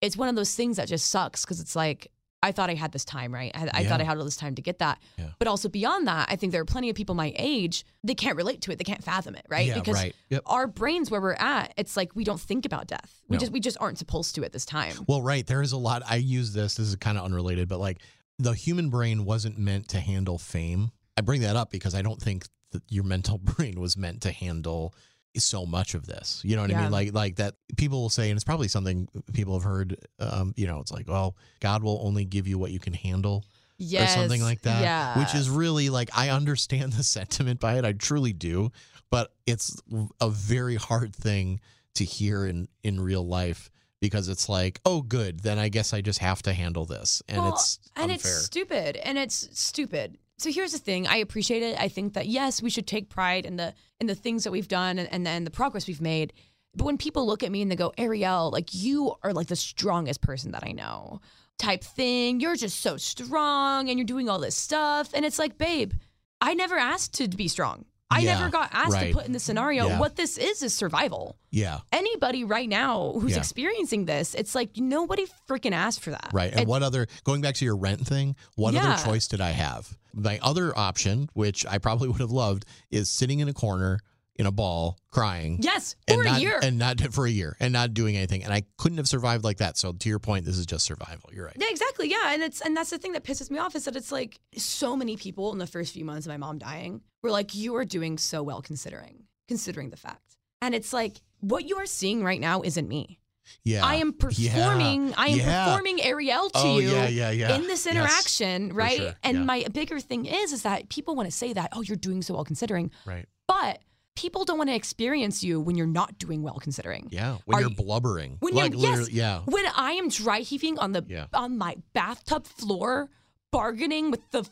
it's 0.00 0.16
one 0.16 0.28
of 0.28 0.36
those 0.36 0.54
things 0.54 0.76
that 0.76 0.88
just 0.88 1.10
sucks 1.10 1.44
because 1.44 1.60
it's 1.60 1.76
like 1.76 2.10
I 2.42 2.52
thought 2.52 2.70
I 2.70 2.74
had 2.74 2.92
this 2.92 3.04
time, 3.04 3.34
right? 3.34 3.50
I, 3.54 3.68
I 3.72 3.80
yeah. 3.80 3.88
thought 3.88 4.00
I 4.00 4.04
had 4.04 4.16
all 4.16 4.24
this 4.24 4.36
time 4.36 4.54
to 4.54 4.62
get 4.62 4.78
that. 4.78 5.00
Yeah. 5.16 5.30
But 5.38 5.48
also 5.48 5.68
beyond 5.68 6.06
that, 6.06 6.28
I 6.30 6.36
think 6.36 6.52
there 6.52 6.62
are 6.62 6.66
plenty 6.66 6.88
of 6.88 6.94
people 6.94 7.14
my 7.14 7.32
age, 7.36 7.84
they 8.04 8.14
can't 8.14 8.36
relate 8.36 8.60
to 8.62 8.70
it. 8.70 8.78
They 8.78 8.84
can't 8.84 9.02
fathom 9.02 9.34
it, 9.34 9.44
right? 9.48 9.66
Yeah, 9.66 9.74
because 9.74 9.96
right. 9.96 10.14
Yep. 10.30 10.42
our 10.46 10.66
brains 10.66 11.10
where 11.10 11.20
we're 11.20 11.32
at, 11.34 11.74
it's 11.76 11.96
like 11.96 12.14
we 12.14 12.24
don't 12.24 12.40
think 12.40 12.64
about 12.64 12.86
death. 12.86 13.20
We 13.28 13.36
no. 13.36 13.40
just 13.40 13.52
we 13.52 13.60
just 13.60 13.76
aren't 13.80 13.98
supposed 13.98 14.34
to 14.36 14.44
at 14.44 14.52
this 14.52 14.64
time. 14.64 14.94
Well, 15.08 15.22
right. 15.22 15.46
There 15.46 15.62
is 15.62 15.72
a 15.72 15.78
lot. 15.78 16.02
I 16.08 16.16
use 16.16 16.52
this, 16.52 16.76
this 16.76 16.88
is 16.88 16.96
kind 16.96 17.18
of 17.18 17.24
unrelated, 17.24 17.68
but 17.68 17.80
like 17.80 17.98
the 18.38 18.52
human 18.52 18.88
brain 18.88 19.24
wasn't 19.24 19.58
meant 19.58 19.88
to 19.88 20.00
handle 20.00 20.38
fame. 20.38 20.92
I 21.16 21.22
bring 21.22 21.40
that 21.40 21.56
up 21.56 21.70
because 21.70 21.94
I 21.94 22.02
don't 22.02 22.20
think 22.22 22.46
that 22.70 22.82
your 22.88 23.04
mental 23.04 23.38
brain 23.42 23.80
was 23.80 23.96
meant 23.96 24.22
to 24.22 24.30
handle 24.30 24.94
so 25.36 25.66
much 25.66 25.94
of 25.94 26.06
this. 26.06 26.40
You 26.44 26.56
know 26.56 26.62
what 26.62 26.70
yeah. 26.70 26.80
I 26.80 26.82
mean? 26.82 26.92
Like 26.92 27.12
like 27.12 27.36
that 27.36 27.54
people 27.76 28.00
will 28.00 28.08
say, 28.08 28.30
and 28.30 28.36
it's 28.36 28.44
probably 28.44 28.68
something 28.68 29.08
people 29.32 29.54
have 29.54 29.64
heard. 29.64 29.96
Um, 30.18 30.54
you 30.56 30.66
know, 30.66 30.80
it's 30.80 30.92
like, 30.92 31.08
well, 31.08 31.36
God 31.60 31.82
will 31.82 32.00
only 32.02 32.24
give 32.24 32.46
you 32.46 32.58
what 32.58 32.70
you 32.70 32.78
can 32.78 32.92
handle. 32.92 33.44
Yes, 33.76 34.16
or 34.16 34.20
something 34.20 34.42
like 34.42 34.62
that. 34.62 34.82
Yeah. 34.82 35.18
Which 35.18 35.34
is 35.34 35.48
really 35.48 35.88
like 35.88 36.10
I 36.16 36.30
understand 36.30 36.92
the 36.94 37.02
sentiment 37.02 37.60
by 37.60 37.78
it. 37.78 37.84
I 37.84 37.92
truly 37.92 38.32
do, 38.32 38.72
but 39.10 39.32
it's 39.46 39.80
a 40.20 40.28
very 40.28 40.76
hard 40.76 41.14
thing 41.14 41.60
to 41.94 42.04
hear 42.04 42.46
in 42.46 42.68
in 42.82 43.00
real 43.00 43.26
life 43.26 43.70
because 44.00 44.28
it's 44.28 44.48
like, 44.48 44.80
oh, 44.84 45.02
good, 45.02 45.40
then 45.40 45.58
I 45.58 45.68
guess 45.68 45.92
I 45.92 46.00
just 46.00 46.20
have 46.20 46.40
to 46.42 46.52
handle 46.52 46.84
this, 46.84 47.22
and 47.28 47.38
well, 47.38 47.54
it's 47.54 47.78
and 47.96 48.10
it's 48.10 48.28
stupid, 48.28 48.96
and 48.96 49.18
it's 49.18 49.48
stupid 49.58 50.18
so 50.38 50.50
here's 50.50 50.72
the 50.72 50.78
thing 50.78 51.06
i 51.06 51.16
appreciate 51.16 51.62
it. 51.62 51.80
I 51.80 51.88
think 51.88 52.14
that 52.14 52.26
yes 52.26 52.62
we 52.62 52.70
should 52.70 52.86
take 52.86 53.08
pride 53.08 53.44
in 53.44 53.56
the 53.56 53.74
in 54.00 54.06
the 54.06 54.14
things 54.14 54.44
that 54.44 54.50
we've 54.50 54.68
done 54.68 54.98
and, 54.98 55.26
then 55.26 55.44
the 55.44 55.50
progress 55.50 55.86
we've 55.86 56.00
made. 56.00 56.32
But 56.74 56.84
when 56.84 56.98
people 56.98 57.26
look 57.26 57.42
at 57.42 57.50
me 57.50 57.62
and 57.62 57.70
they 57.70 57.76
go 57.76 57.92
ariel 57.98 58.50
like 58.50 58.72
you 58.72 59.14
are 59.22 59.32
like 59.32 59.48
the 59.48 59.56
strongest 59.56 60.20
person 60.20 60.52
that 60.52 60.64
i 60.64 60.72
know 60.72 61.20
type 61.58 61.82
thing 61.82 62.40
you're 62.40 62.56
just 62.56 62.80
so 62.80 62.96
strong 62.96 63.88
and 63.88 63.98
you're 63.98 64.06
doing 64.06 64.28
all 64.28 64.38
this 64.38 64.56
stuff. 64.56 65.10
And 65.14 65.24
it's 65.24 65.38
like 65.38 65.58
babe 65.58 65.92
i 66.40 66.54
never 66.54 66.76
asked 66.76 67.14
to 67.14 67.28
be 67.28 67.48
strong 67.48 67.84
I 68.10 68.20
yeah, 68.20 68.38
never 68.38 68.48
got 68.50 68.70
asked 68.72 68.92
right. 68.94 69.08
to 69.08 69.14
put 69.18 69.26
in 69.26 69.32
the 69.32 69.38
scenario. 69.40 69.86
Yeah. 69.88 69.98
What 70.00 70.16
this 70.16 70.38
is 70.38 70.62
is 70.62 70.72
survival. 70.72 71.36
Yeah. 71.50 71.80
Anybody 71.92 72.42
right 72.44 72.68
now 72.68 73.12
who's 73.20 73.32
Yeah. 73.32 73.38
experiencing 73.38 74.06
this, 74.06 74.34
it's 74.34 74.54
like 74.54 74.70
nobody 74.76 75.26
freaking 75.48 75.72
asked 75.72 76.00
for 76.00 76.10
that. 76.10 76.30
Right. 76.32 76.50
And 76.50 76.60
It- 76.60 76.68
what 76.68 76.82
other 76.82 77.06
going 77.24 77.42
back 77.42 77.54
to 77.56 77.64
your 77.64 77.76
rent 77.76 78.06
thing, 78.06 78.34
what 78.54 78.74
other 78.74 79.02
choice 79.04 79.28
did 79.28 79.40
I 79.42 79.50
have? 79.50 79.96
My 80.14 80.38
other 80.42 80.76
option, 80.76 81.28
which 81.34 81.66
I 81.66 81.78
probably 81.78 82.08
would 82.12 82.20
have 82.20 82.30
loved, 82.30 82.64
is 82.90 83.10
sitting 83.10 83.40
in 83.40 83.48
a 83.48 83.52
corner 83.54 84.00
in 84.38 84.46
a 84.46 84.52
ball 84.52 84.98
crying. 85.10 85.58
Yes, 85.60 85.96
and 86.06 86.16
for 86.22 86.22
a 86.22 86.30
not, 86.32 86.40
year. 86.40 86.58
And 86.62 86.78
not 86.78 87.00
for 87.12 87.26
a 87.26 87.30
year 87.30 87.56
and 87.60 87.72
not 87.72 87.92
doing 87.92 88.16
anything. 88.16 88.44
And 88.44 88.52
I 88.52 88.62
couldn't 88.78 88.98
have 88.98 89.08
survived 89.08 89.44
like 89.44 89.58
that. 89.58 89.76
So 89.76 89.92
to 89.92 90.08
your 90.08 90.18
point, 90.20 90.44
this 90.44 90.56
is 90.56 90.64
just 90.66 90.84
survival. 90.84 91.30
You're 91.32 91.46
right. 91.46 91.56
Yeah, 91.58 91.66
exactly. 91.70 92.08
Yeah, 92.10 92.32
and 92.32 92.42
it's 92.42 92.60
and 92.60 92.76
that's 92.76 92.90
the 92.90 92.98
thing 92.98 93.12
that 93.12 93.24
pisses 93.24 93.50
me 93.50 93.58
off 93.58 93.74
is 93.74 93.84
that 93.86 93.96
it's 93.96 94.12
like 94.12 94.38
so 94.56 94.96
many 94.96 95.16
people 95.16 95.52
in 95.52 95.58
the 95.58 95.66
first 95.66 95.92
few 95.92 96.04
months 96.04 96.26
of 96.26 96.30
my 96.30 96.36
mom 96.36 96.58
dying 96.58 97.00
were 97.22 97.30
like, 97.30 97.54
"You 97.54 97.74
are 97.76 97.84
doing 97.84 98.16
so 98.18 98.42
well 98.42 98.62
considering 98.62 99.24
considering 99.48 99.90
the 99.90 99.96
fact," 99.96 100.36
and 100.62 100.74
it's 100.74 100.92
like 100.92 101.16
what 101.40 101.64
you 101.64 101.76
are 101.78 101.86
seeing 101.86 102.22
right 102.24 102.40
now 102.40 102.62
isn't 102.62 102.88
me. 102.88 103.18
Yeah. 103.64 103.82
I 103.84 103.94
am 103.94 104.08
Yeah. 104.36 104.52
performing. 104.52 105.14
I 105.14 105.28
am 105.28 105.38
Yeah. 105.38 105.64
performing 105.64 105.98
Arielle 105.98 106.52
to 106.52 106.58
Oh, 106.58 106.78
you 106.78 106.90
yeah, 106.90 107.08
yeah, 107.08 107.30
yeah. 107.30 107.54
in 107.56 107.62
this 107.62 107.86
interaction, 107.86 108.70
for 108.70 108.74
right? 108.76 108.96
sure. 108.98 109.14
And 109.22 109.38
Yeah. 109.38 109.44
my 109.44 109.64
bigger 109.72 110.00
thing 110.00 110.26
is, 110.26 110.52
is 110.52 110.62
that 110.64 110.90
people 110.90 111.14
want 111.16 111.30
to 111.30 111.34
say 111.34 111.54
that, 111.54 111.70
oh, 111.72 111.80
you're 111.80 111.96
doing 111.96 112.20
so 112.20 112.34
well 112.34 112.44
considering, 112.44 112.90
Right. 113.06 113.26
but 113.46 113.80
people 114.18 114.44
don't 114.44 114.58
want 114.58 114.68
to 114.70 114.74
experience 114.76 115.44
you 115.44 115.60
when 115.60 115.76
you're 115.76 115.86
not 116.02 116.18
doing 116.18 116.42
well 116.42 116.58
considering. 116.60 117.08
Yeah. 117.10 117.38
When 117.44 117.56
Are 117.56 117.60
you're 117.60 117.70
you- 117.70 117.76
blubbering. 117.76 118.36
When 118.40 118.54
like 118.54 118.72
you're 118.72 118.98
yes, 119.00 119.10
yeah. 119.10 119.40
when 119.46 119.64
I 119.76 119.92
am 119.92 120.08
dry 120.08 120.40
heaving 120.40 120.78
on 120.78 120.92
the 120.92 121.04
Yeah. 121.08 121.26
on 121.32 121.56
my 121.56 121.76
bathtub 121.94 122.44
floor, 122.46 123.08
bargaining 123.52 124.10
with 124.10 124.28
the 124.30 124.42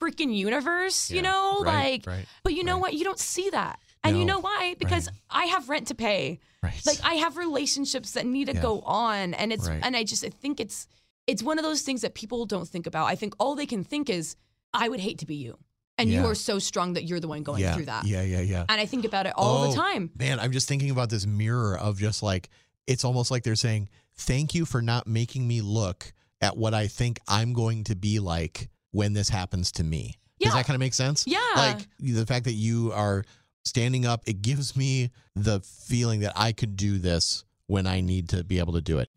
freaking 0.00 0.36
universe, 0.36 1.10
you 1.10 1.22
know, 1.22 1.62
Right, 1.62 2.04
like. 2.04 2.06
right, 2.06 2.26
But 2.44 2.52
you 2.54 2.62
know 2.64 2.74
right. 2.74 2.82
what? 2.82 2.94
You 2.94 3.04
don't 3.04 3.18
see 3.18 3.48
that, 3.50 3.78
and 4.04 4.18
you 4.18 4.24
know 4.24 4.38
why? 4.40 4.74
Because 4.78 5.08
I 5.30 5.46
have 5.46 5.68
rent 5.70 5.88
to 5.88 5.94
pay. 5.94 6.38
Right. 6.62 6.80
Like 6.84 7.00
I 7.02 7.14
have 7.14 7.36
relationships 7.36 8.12
that 8.12 8.26
need 8.26 8.46
to 8.48 8.54
Yeah. 8.54 8.62
go 8.62 8.80
on, 8.82 9.32
and 9.34 9.52
it's 9.52 9.66
and 9.66 9.96
I 9.96 10.04
just 10.04 10.24
I 10.24 10.28
think 10.28 10.60
it's 10.60 10.86
it's 11.26 11.42
one 11.42 11.58
of 11.58 11.64
those 11.64 11.82
things 11.82 12.02
that 12.02 12.14
people 12.14 12.44
don't 12.46 12.68
think 12.68 12.86
about. 12.86 13.06
I 13.06 13.16
think 13.16 13.34
all 13.40 13.54
they 13.56 13.66
can 13.66 13.82
think 13.82 14.08
is, 14.10 14.36
I 14.74 14.88
would 14.88 15.00
hate 15.00 15.18
to 15.20 15.26
be 15.26 15.34
you, 15.36 15.58
and 15.98 16.10
you 16.10 16.24
are 16.26 16.34
so 16.34 16.58
strong 16.58 16.94
that 16.94 17.04
you're 17.04 17.20
the 17.20 17.28
one 17.28 17.42
going 17.42 17.62
yeah. 17.62 17.74
through 17.74 17.86
that. 17.86 18.06
Yeah, 18.06 18.22
yeah, 18.22 18.40
yeah. 18.40 18.64
And 18.68 18.80
I 18.80 18.86
think 18.86 19.04
about 19.04 19.26
it 19.26 19.32
all 19.36 19.64
Oh, 19.64 19.70
the 19.70 19.76
time. 19.76 20.10
Man, 20.18 20.38
I'm 20.38 20.52
just 20.52 20.68
thinking 20.68 20.90
about 20.90 21.10
this 21.10 21.26
mirror 21.26 21.78
of 21.78 21.98
just 21.98 22.22
like 22.22 22.48
it's 22.86 23.04
almost 23.04 23.30
like 23.30 23.42
they're 23.42 23.54
saying, 23.56 23.88
"Thank 24.14 24.54
you 24.54 24.64
for 24.64 24.82
not 24.82 25.06
making 25.06 25.46
me 25.46 25.60
look 25.60 26.12
at 26.40 26.56
what 26.56 26.74
I 26.74 26.86
think 26.86 27.18
I'm 27.26 27.52
going 27.52 27.84
to 27.84 27.96
be 27.96 28.18
like 28.18 28.68
when 28.90 29.12
this 29.12 29.28
happens 29.28 29.72
to 29.72 29.84
me." 29.84 30.18
Yeah. 30.38 30.48
Does 30.48 30.54
that 30.54 30.66
kind 30.66 30.74
of 30.74 30.80
make 30.80 30.94
sense? 30.94 31.24
Yeah. 31.26 31.38
Like 31.56 31.86
the 31.98 32.26
fact 32.26 32.44
that 32.44 32.52
you 32.52 32.92
are 32.92 33.24
standing 33.64 34.04
up, 34.06 34.22
it 34.26 34.42
gives 34.42 34.76
me 34.76 35.10
the 35.34 35.60
feeling 35.60 36.20
that 36.20 36.32
I 36.36 36.52
could 36.52 36.76
do 36.76 36.98
this 36.98 37.44
when 37.66 37.86
I 37.86 38.00
need 38.00 38.28
to 38.30 38.44
be 38.44 38.58
able 38.58 38.74
to 38.74 38.80
do 38.80 38.98
it. 38.98 39.08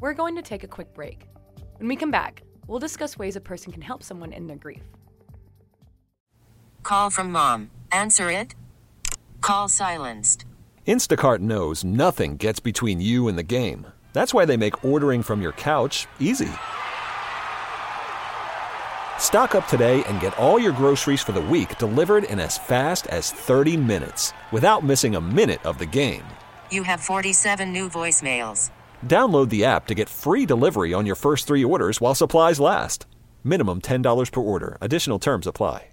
We're 0.00 0.14
going 0.14 0.36
to 0.36 0.42
take 0.42 0.64
a 0.64 0.68
quick 0.68 0.92
break. 0.94 1.26
When 1.78 1.88
we 1.88 1.96
come 1.96 2.10
back, 2.10 2.42
we'll 2.66 2.78
discuss 2.78 3.18
ways 3.18 3.36
a 3.36 3.40
person 3.40 3.72
can 3.72 3.82
help 3.82 4.02
someone 4.02 4.32
in 4.32 4.46
their 4.46 4.56
grief. 4.56 4.82
Call 6.84 7.10
from 7.10 7.32
mom. 7.32 7.70
Answer 7.90 8.30
it. 8.30 8.54
Call 9.40 9.68
silenced. 9.68 10.44
Instacart 10.86 11.40
knows 11.40 11.82
nothing 11.82 12.36
gets 12.36 12.60
between 12.60 13.00
you 13.00 13.26
and 13.26 13.36
the 13.36 13.42
game. 13.42 13.86
That's 14.12 14.32
why 14.32 14.44
they 14.44 14.56
make 14.56 14.84
ordering 14.84 15.22
from 15.22 15.42
your 15.42 15.52
couch 15.52 16.06
easy. 16.20 16.50
Stock 19.18 19.54
up 19.54 19.66
today 19.66 20.04
and 20.04 20.20
get 20.20 20.38
all 20.38 20.58
your 20.58 20.72
groceries 20.72 21.22
for 21.22 21.32
the 21.32 21.40
week 21.40 21.78
delivered 21.78 22.24
in 22.24 22.38
as 22.38 22.58
fast 22.58 23.06
as 23.08 23.32
30 23.32 23.76
minutes 23.76 24.32
without 24.52 24.84
missing 24.84 25.16
a 25.16 25.20
minute 25.20 25.64
of 25.64 25.78
the 25.78 25.86
game. 25.86 26.22
You 26.70 26.84
have 26.84 27.00
47 27.00 27.72
new 27.72 27.88
voicemails. 27.88 28.70
Download 29.04 29.48
the 29.48 29.64
app 29.64 29.86
to 29.86 29.94
get 29.94 30.08
free 30.08 30.46
delivery 30.46 30.92
on 30.92 31.06
your 31.06 31.16
first 31.16 31.46
three 31.46 31.64
orders 31.64 32.00
while 32.00 32.14
supplies 32.14 32.60
last. 32.60 33.06
Minimum 33.42 33.82
$10 33.82 34.30
per 34.30 34.40
order. 34.40 34.78
Additional 34.80 35.18
terms 35.18 35.46
apply. 35.46 35.88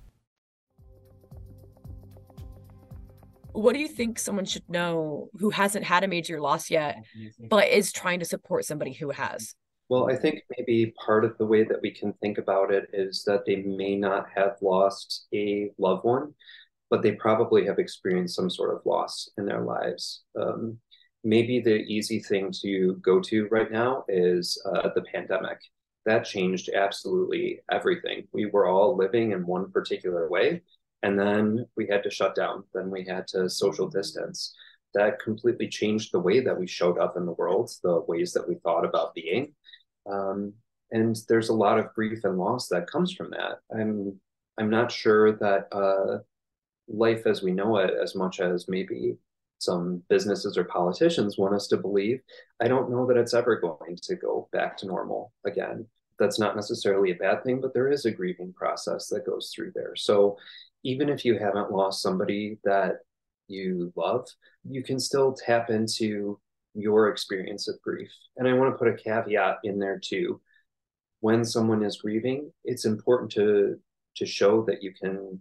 What 3.54 3.74
do 3.74 3.80
you 3.80 3.88
think 3.88 4.18
someone 4.18 4.46
should 4.46 4.68
know 4.70 5.30
who 5.38 5.50
hasn't 5.50 5.84
had 5.84 6.04
a 6.04 6.08
major 6.08 6.40
loss 6.40 6.70
yet, 6.70 7.04
but 7.38 7.68
is 7.68 7.92
trying 7.92 8.20
to 8.20 8.26
support 8.26 8.66
somebody 8.66 8.94
who 8.94 9.10
has? 9.10 9.56
Well, 9.90 10.10
I 10.10 10.16
think 10.16 10.44
maybe 10.58 10.94
part 11.06 11.26
of 11.26 11.38
the 11.38 11.46
way 11.46 11.66
that 11.66 11.82
we 11.82 11.92
can 11.92 12.14
think 12.22 12.38
about 12.38 12.72
it 12.72 12.90
is 12.94 13.26
that 13.26 13.46
they 13.46 13.58
may 13.58 13.98
not 13.98 14.28
have 14.34 14.56
lost 14.62 15.28
a 15.34 15.70
loved 15.78 16.06
one, 16.06 16.34
but 16.90 17.02
they 17.02 17.12
probably 17.12 17.66
have 17.66 17.78
experienced 17.78 18.36
some 18.36 18.50
sort 18.50 18.74
of 18.74 18.86
loss 18.86 19.30
in 19.38 19.46
their 19.46 19.62
lives. 19.62 20.24
Um, 20.40 20.78
maybe 21.24 21.60
the 21.60 21.78
easy 21.78 22.20
thing 22.20 22.52
to 22.62 22.96
go 23.02 23.20
to 23.20 23.48
right 23.50 23.72
now 23.72 24.04
is 24.08 24.62
uh, 24.66 24.90
the 24.96 25.02
pandemic. 25.02 25.60
That 26.06 26.26
changed 26.26 26.70
absolutely 26.74 27.60
everything. 27.72 28.28
We 28.32 28.48
were 28.48 28.66
all 28.66 28.98
living 28.98 29.32
in 29.32 29.46
one 29.46 29.72
particular 29.72 30.30
way, 30.30 30.62
and 31.04 31.20
then 31.20 31.66
we 31.76 31.88
had 31.88 32.04
to 32.04 32.10
shut 32.10 32.36
down. 32.36 32.64
Then 32.74 32.90
we 32.90 33.06
had 33.06 33.28
to 33.30 33.50
social 33.50 33.88
distance. 33.88 34.56
That 34.94 35.20
completely 35.20 35.68
changed 35.68 36.12
the 36.12 36.20
way 36.20 36.40
that 36.42 36.60
we 36.60 36.68
showed 36.68 36.98
up 36.98 37.18
in 37.18 37.26
the 37.26 37.34
world, 37.34 37.72
the 37.84 38.02
ways 38.08 38.34
that 38.34 38.48
we 38.48 38.56
thought 38.56 38.84
about 38.84 39.14
being. 39.14 39.54
Um, 40.12 40.54
and 40.92 41.16
there's 41.30 41.50
a 41.50 41.54
lot 41.54 41.78
of 41.80 41.94
grief 41.94 42.24
and 42.24 42.38
loss 42.38 42.68
that 42.70 42.92
comes 42.92 43.14
from 43.14 43.30
that. 43.32 43.60
I'm 43.74 44.20
I'm 44.58 44.70
not 44.70 44.92
sure 44.92 45.34
that 45.38 45.68
uh, 45.72 46.20
life 46.88 47.26
as 47.26 47.42
we 47.42 47.52
know 47.52 47.78
it, 47.78 47.92
as 48.02 48.16
much 48.16 48.40
as 48.40 48.68
maybe 48.68 49.18
some 49.62 50.02
businesses 50.10 50.58
or 50.58 50.64
politicians 50.64 51.38
want 51.38 51.54
us 51.54 51.68
to 51.68 51.78
believe, 51.78 52.22
I 52.60 52.68
don't 52.68 52.90
know 52.90 53.06
that 53.08 53.18
it's 53.18 53.34
ever 53.34 53.60
going 53.60 53.98
to 54.02 54.16
go 54.16 54.50
back 54.52 54.78
to 54.78 54.88
normal 54.88 55.34
again. 55.46 55.86
That's 56.20 56.40
not 56.40 56.56
necessarily 56.56 57.12
a 57.12 57.16
bad 57.16 57.44
thing, 57.44 57.62
but 57.62 57.74
there 57.74 57.92
is 57.92 58.06
a 58.06 58.12
grieving 58.12 58.54
process 58.54 59.08
that 59.08 59.26
goes 59.26 59.52
through 59.54 59.72
there. 59.76 59.96
So 59.96 60.38
even 60.84 61.10
if 61.10 61.24
you 61.26 61.38
haven't 61.38 61.72
lost 61.72 62.02
somebody 62.02 62.58
that 62.64 62.98
you 63.48 63.94
love, 63.96 64.28
you 64.68 64.84
can 64.84 65.00
still 65.00 65.34
tap 65.34 65.70
into 65.70 66.40
your 66.74 67.10
experience 67.10 67.68
of 67.68 67.82
grief. 67.82 68.12
And 68.38 68.48
I 68.48 68.54
want 68.54 68.74
to 68.74 68.78
put 68.78 68.88
a 68.88 68.98
caveat 68.98 69.60
in 69.64 69.78
there 69.78 70.00
too. 70.00 70.42
When 71.20 71.46
someone 71.46 71.84
is 71.84 71.98
grieving, 71.98 72.52
it's 72.64 72.86
important 72.86 73.32
to 73.34 73.78
to 74.18 74.26
show 74.26 74.64
that 74.66 74.84
you 74.84 74.94
can 74.94 75.40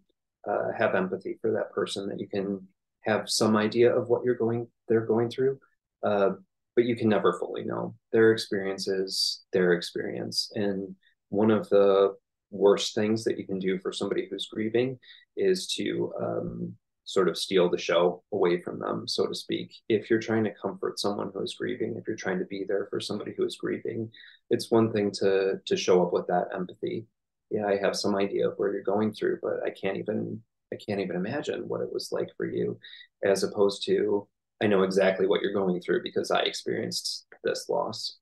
uh, 0.49 0.73
have 0.79 0.95
empathy 0.95 1.39
for 1.41 1.51
that 1.53 1.73
person, 1.73 2.09
that 2.09 2.21
you 2.21 2.29
can 2.29 2.67
have 3.03 3.31
some 3.31 3.57
idea 3.57 3.95
of 3.95 4.09
what 4.09 4.25
you're 4.25 4.35
going 4.35 4.67
they're 4.89 5.07
going 5.07 5.31
through, 5.31 5.59
uh, 6.03 6.31
but 6.75 6.85
you 6.85 6.97
can 6.97 7.09
never 7.09 7.39
fully 7.39 7.65
know. 7.65 7.95
Their 8.13 8.33
experience 8.33 8.89
is 8.89 9.45
their 9.53 9.73
experience, 9.73 10.51
and 10.55 10.95
one 11.29 11.51
of 11.51 11.69
the 11.69 12.15
worst 12.51 12.95
things 12.95 13.25
that 13.25 13.39
you 13.39 13.47
can 13.47 13.59
do 13.59 13.79
for 13.79 13.93
somebody 13.93 14.27
who's 14.29 14.49
grieving 14.49 14.99
is 15.37 15.69
to 15.69 16.13
um, 16.21 16.75
sort 17.05 17.29
of 17.29 17.37
steal 17.37 17.69
the 17.69 17.79
show 17.79 18.23
away 18.33 18.61
from 18.61 18.79
them, 18.79 19.07
so 19.09 19.27
to 19.27 19.35
speak. 19.35 19.75
If 19.89 20.11
you're 20.11 20.21
trying 20.21 20.45
to 20.45 20.55
comfort 20.55 21.01
someone 21.01 21.31
who 21.35 21.43
is 21.43 21.55
grieving, 21.55 21.97
if 21.97 22.07
you're 22.07 22.17
trying 22.17 22.39
to 22.39 22.45
be 22.45 22.65
there 22.67 22.87
for 22.91 23.01
somebody 23.01 23.33
who 23.37 23.45
is 23.45 23.57
grieving, 23.57 24.11
it's 24.51 24.71
one 24.71 24.93
thing 24.93 25.11
to 25.13 25.61
to 25.65 25.77
show 25.77 26.05
up 26.05 26.13
with 26.13 26.27
that 26.29 26.49
empathy. 26.55 27.07
Yeah, 27.51 27.67
I 27.67 27.79
have 27.79 27.97
some 27.97 28.15
idea 28.15 28.49
of 28.49 28.55
where 28.59 28.73
you're 28.73 28.83
going 28.83 29.13
through, 29.13 29.41
but 29.43 29.61
I 29.65 29.71
can't 29.71 29.97
even 29.97 30.41
I 30.73 30.77
can't 30.77 31.01
even 31.01 31.17
imagine 31.17 31.69
what 31.69 31.81
it 31.81 31.93
was 31.93 32.11
like 32.13 32.29
for 32.37 32.47
you, 32.47 32.79
as 33.25 33.43
opposed 33.43 33.85
to 33.87 34.27
I 34.63 34.67
know 34.67 34.83
exactly 34.83 35.27
what 35.27 35.41
you're 35.41 35.55
going 35.55 35.81
through 35.81 36.03
because 36.03 36.31
I 36.31 36.41
experienced 36.41 37.27
this 37.45 37.69
loss. 37.69 38.19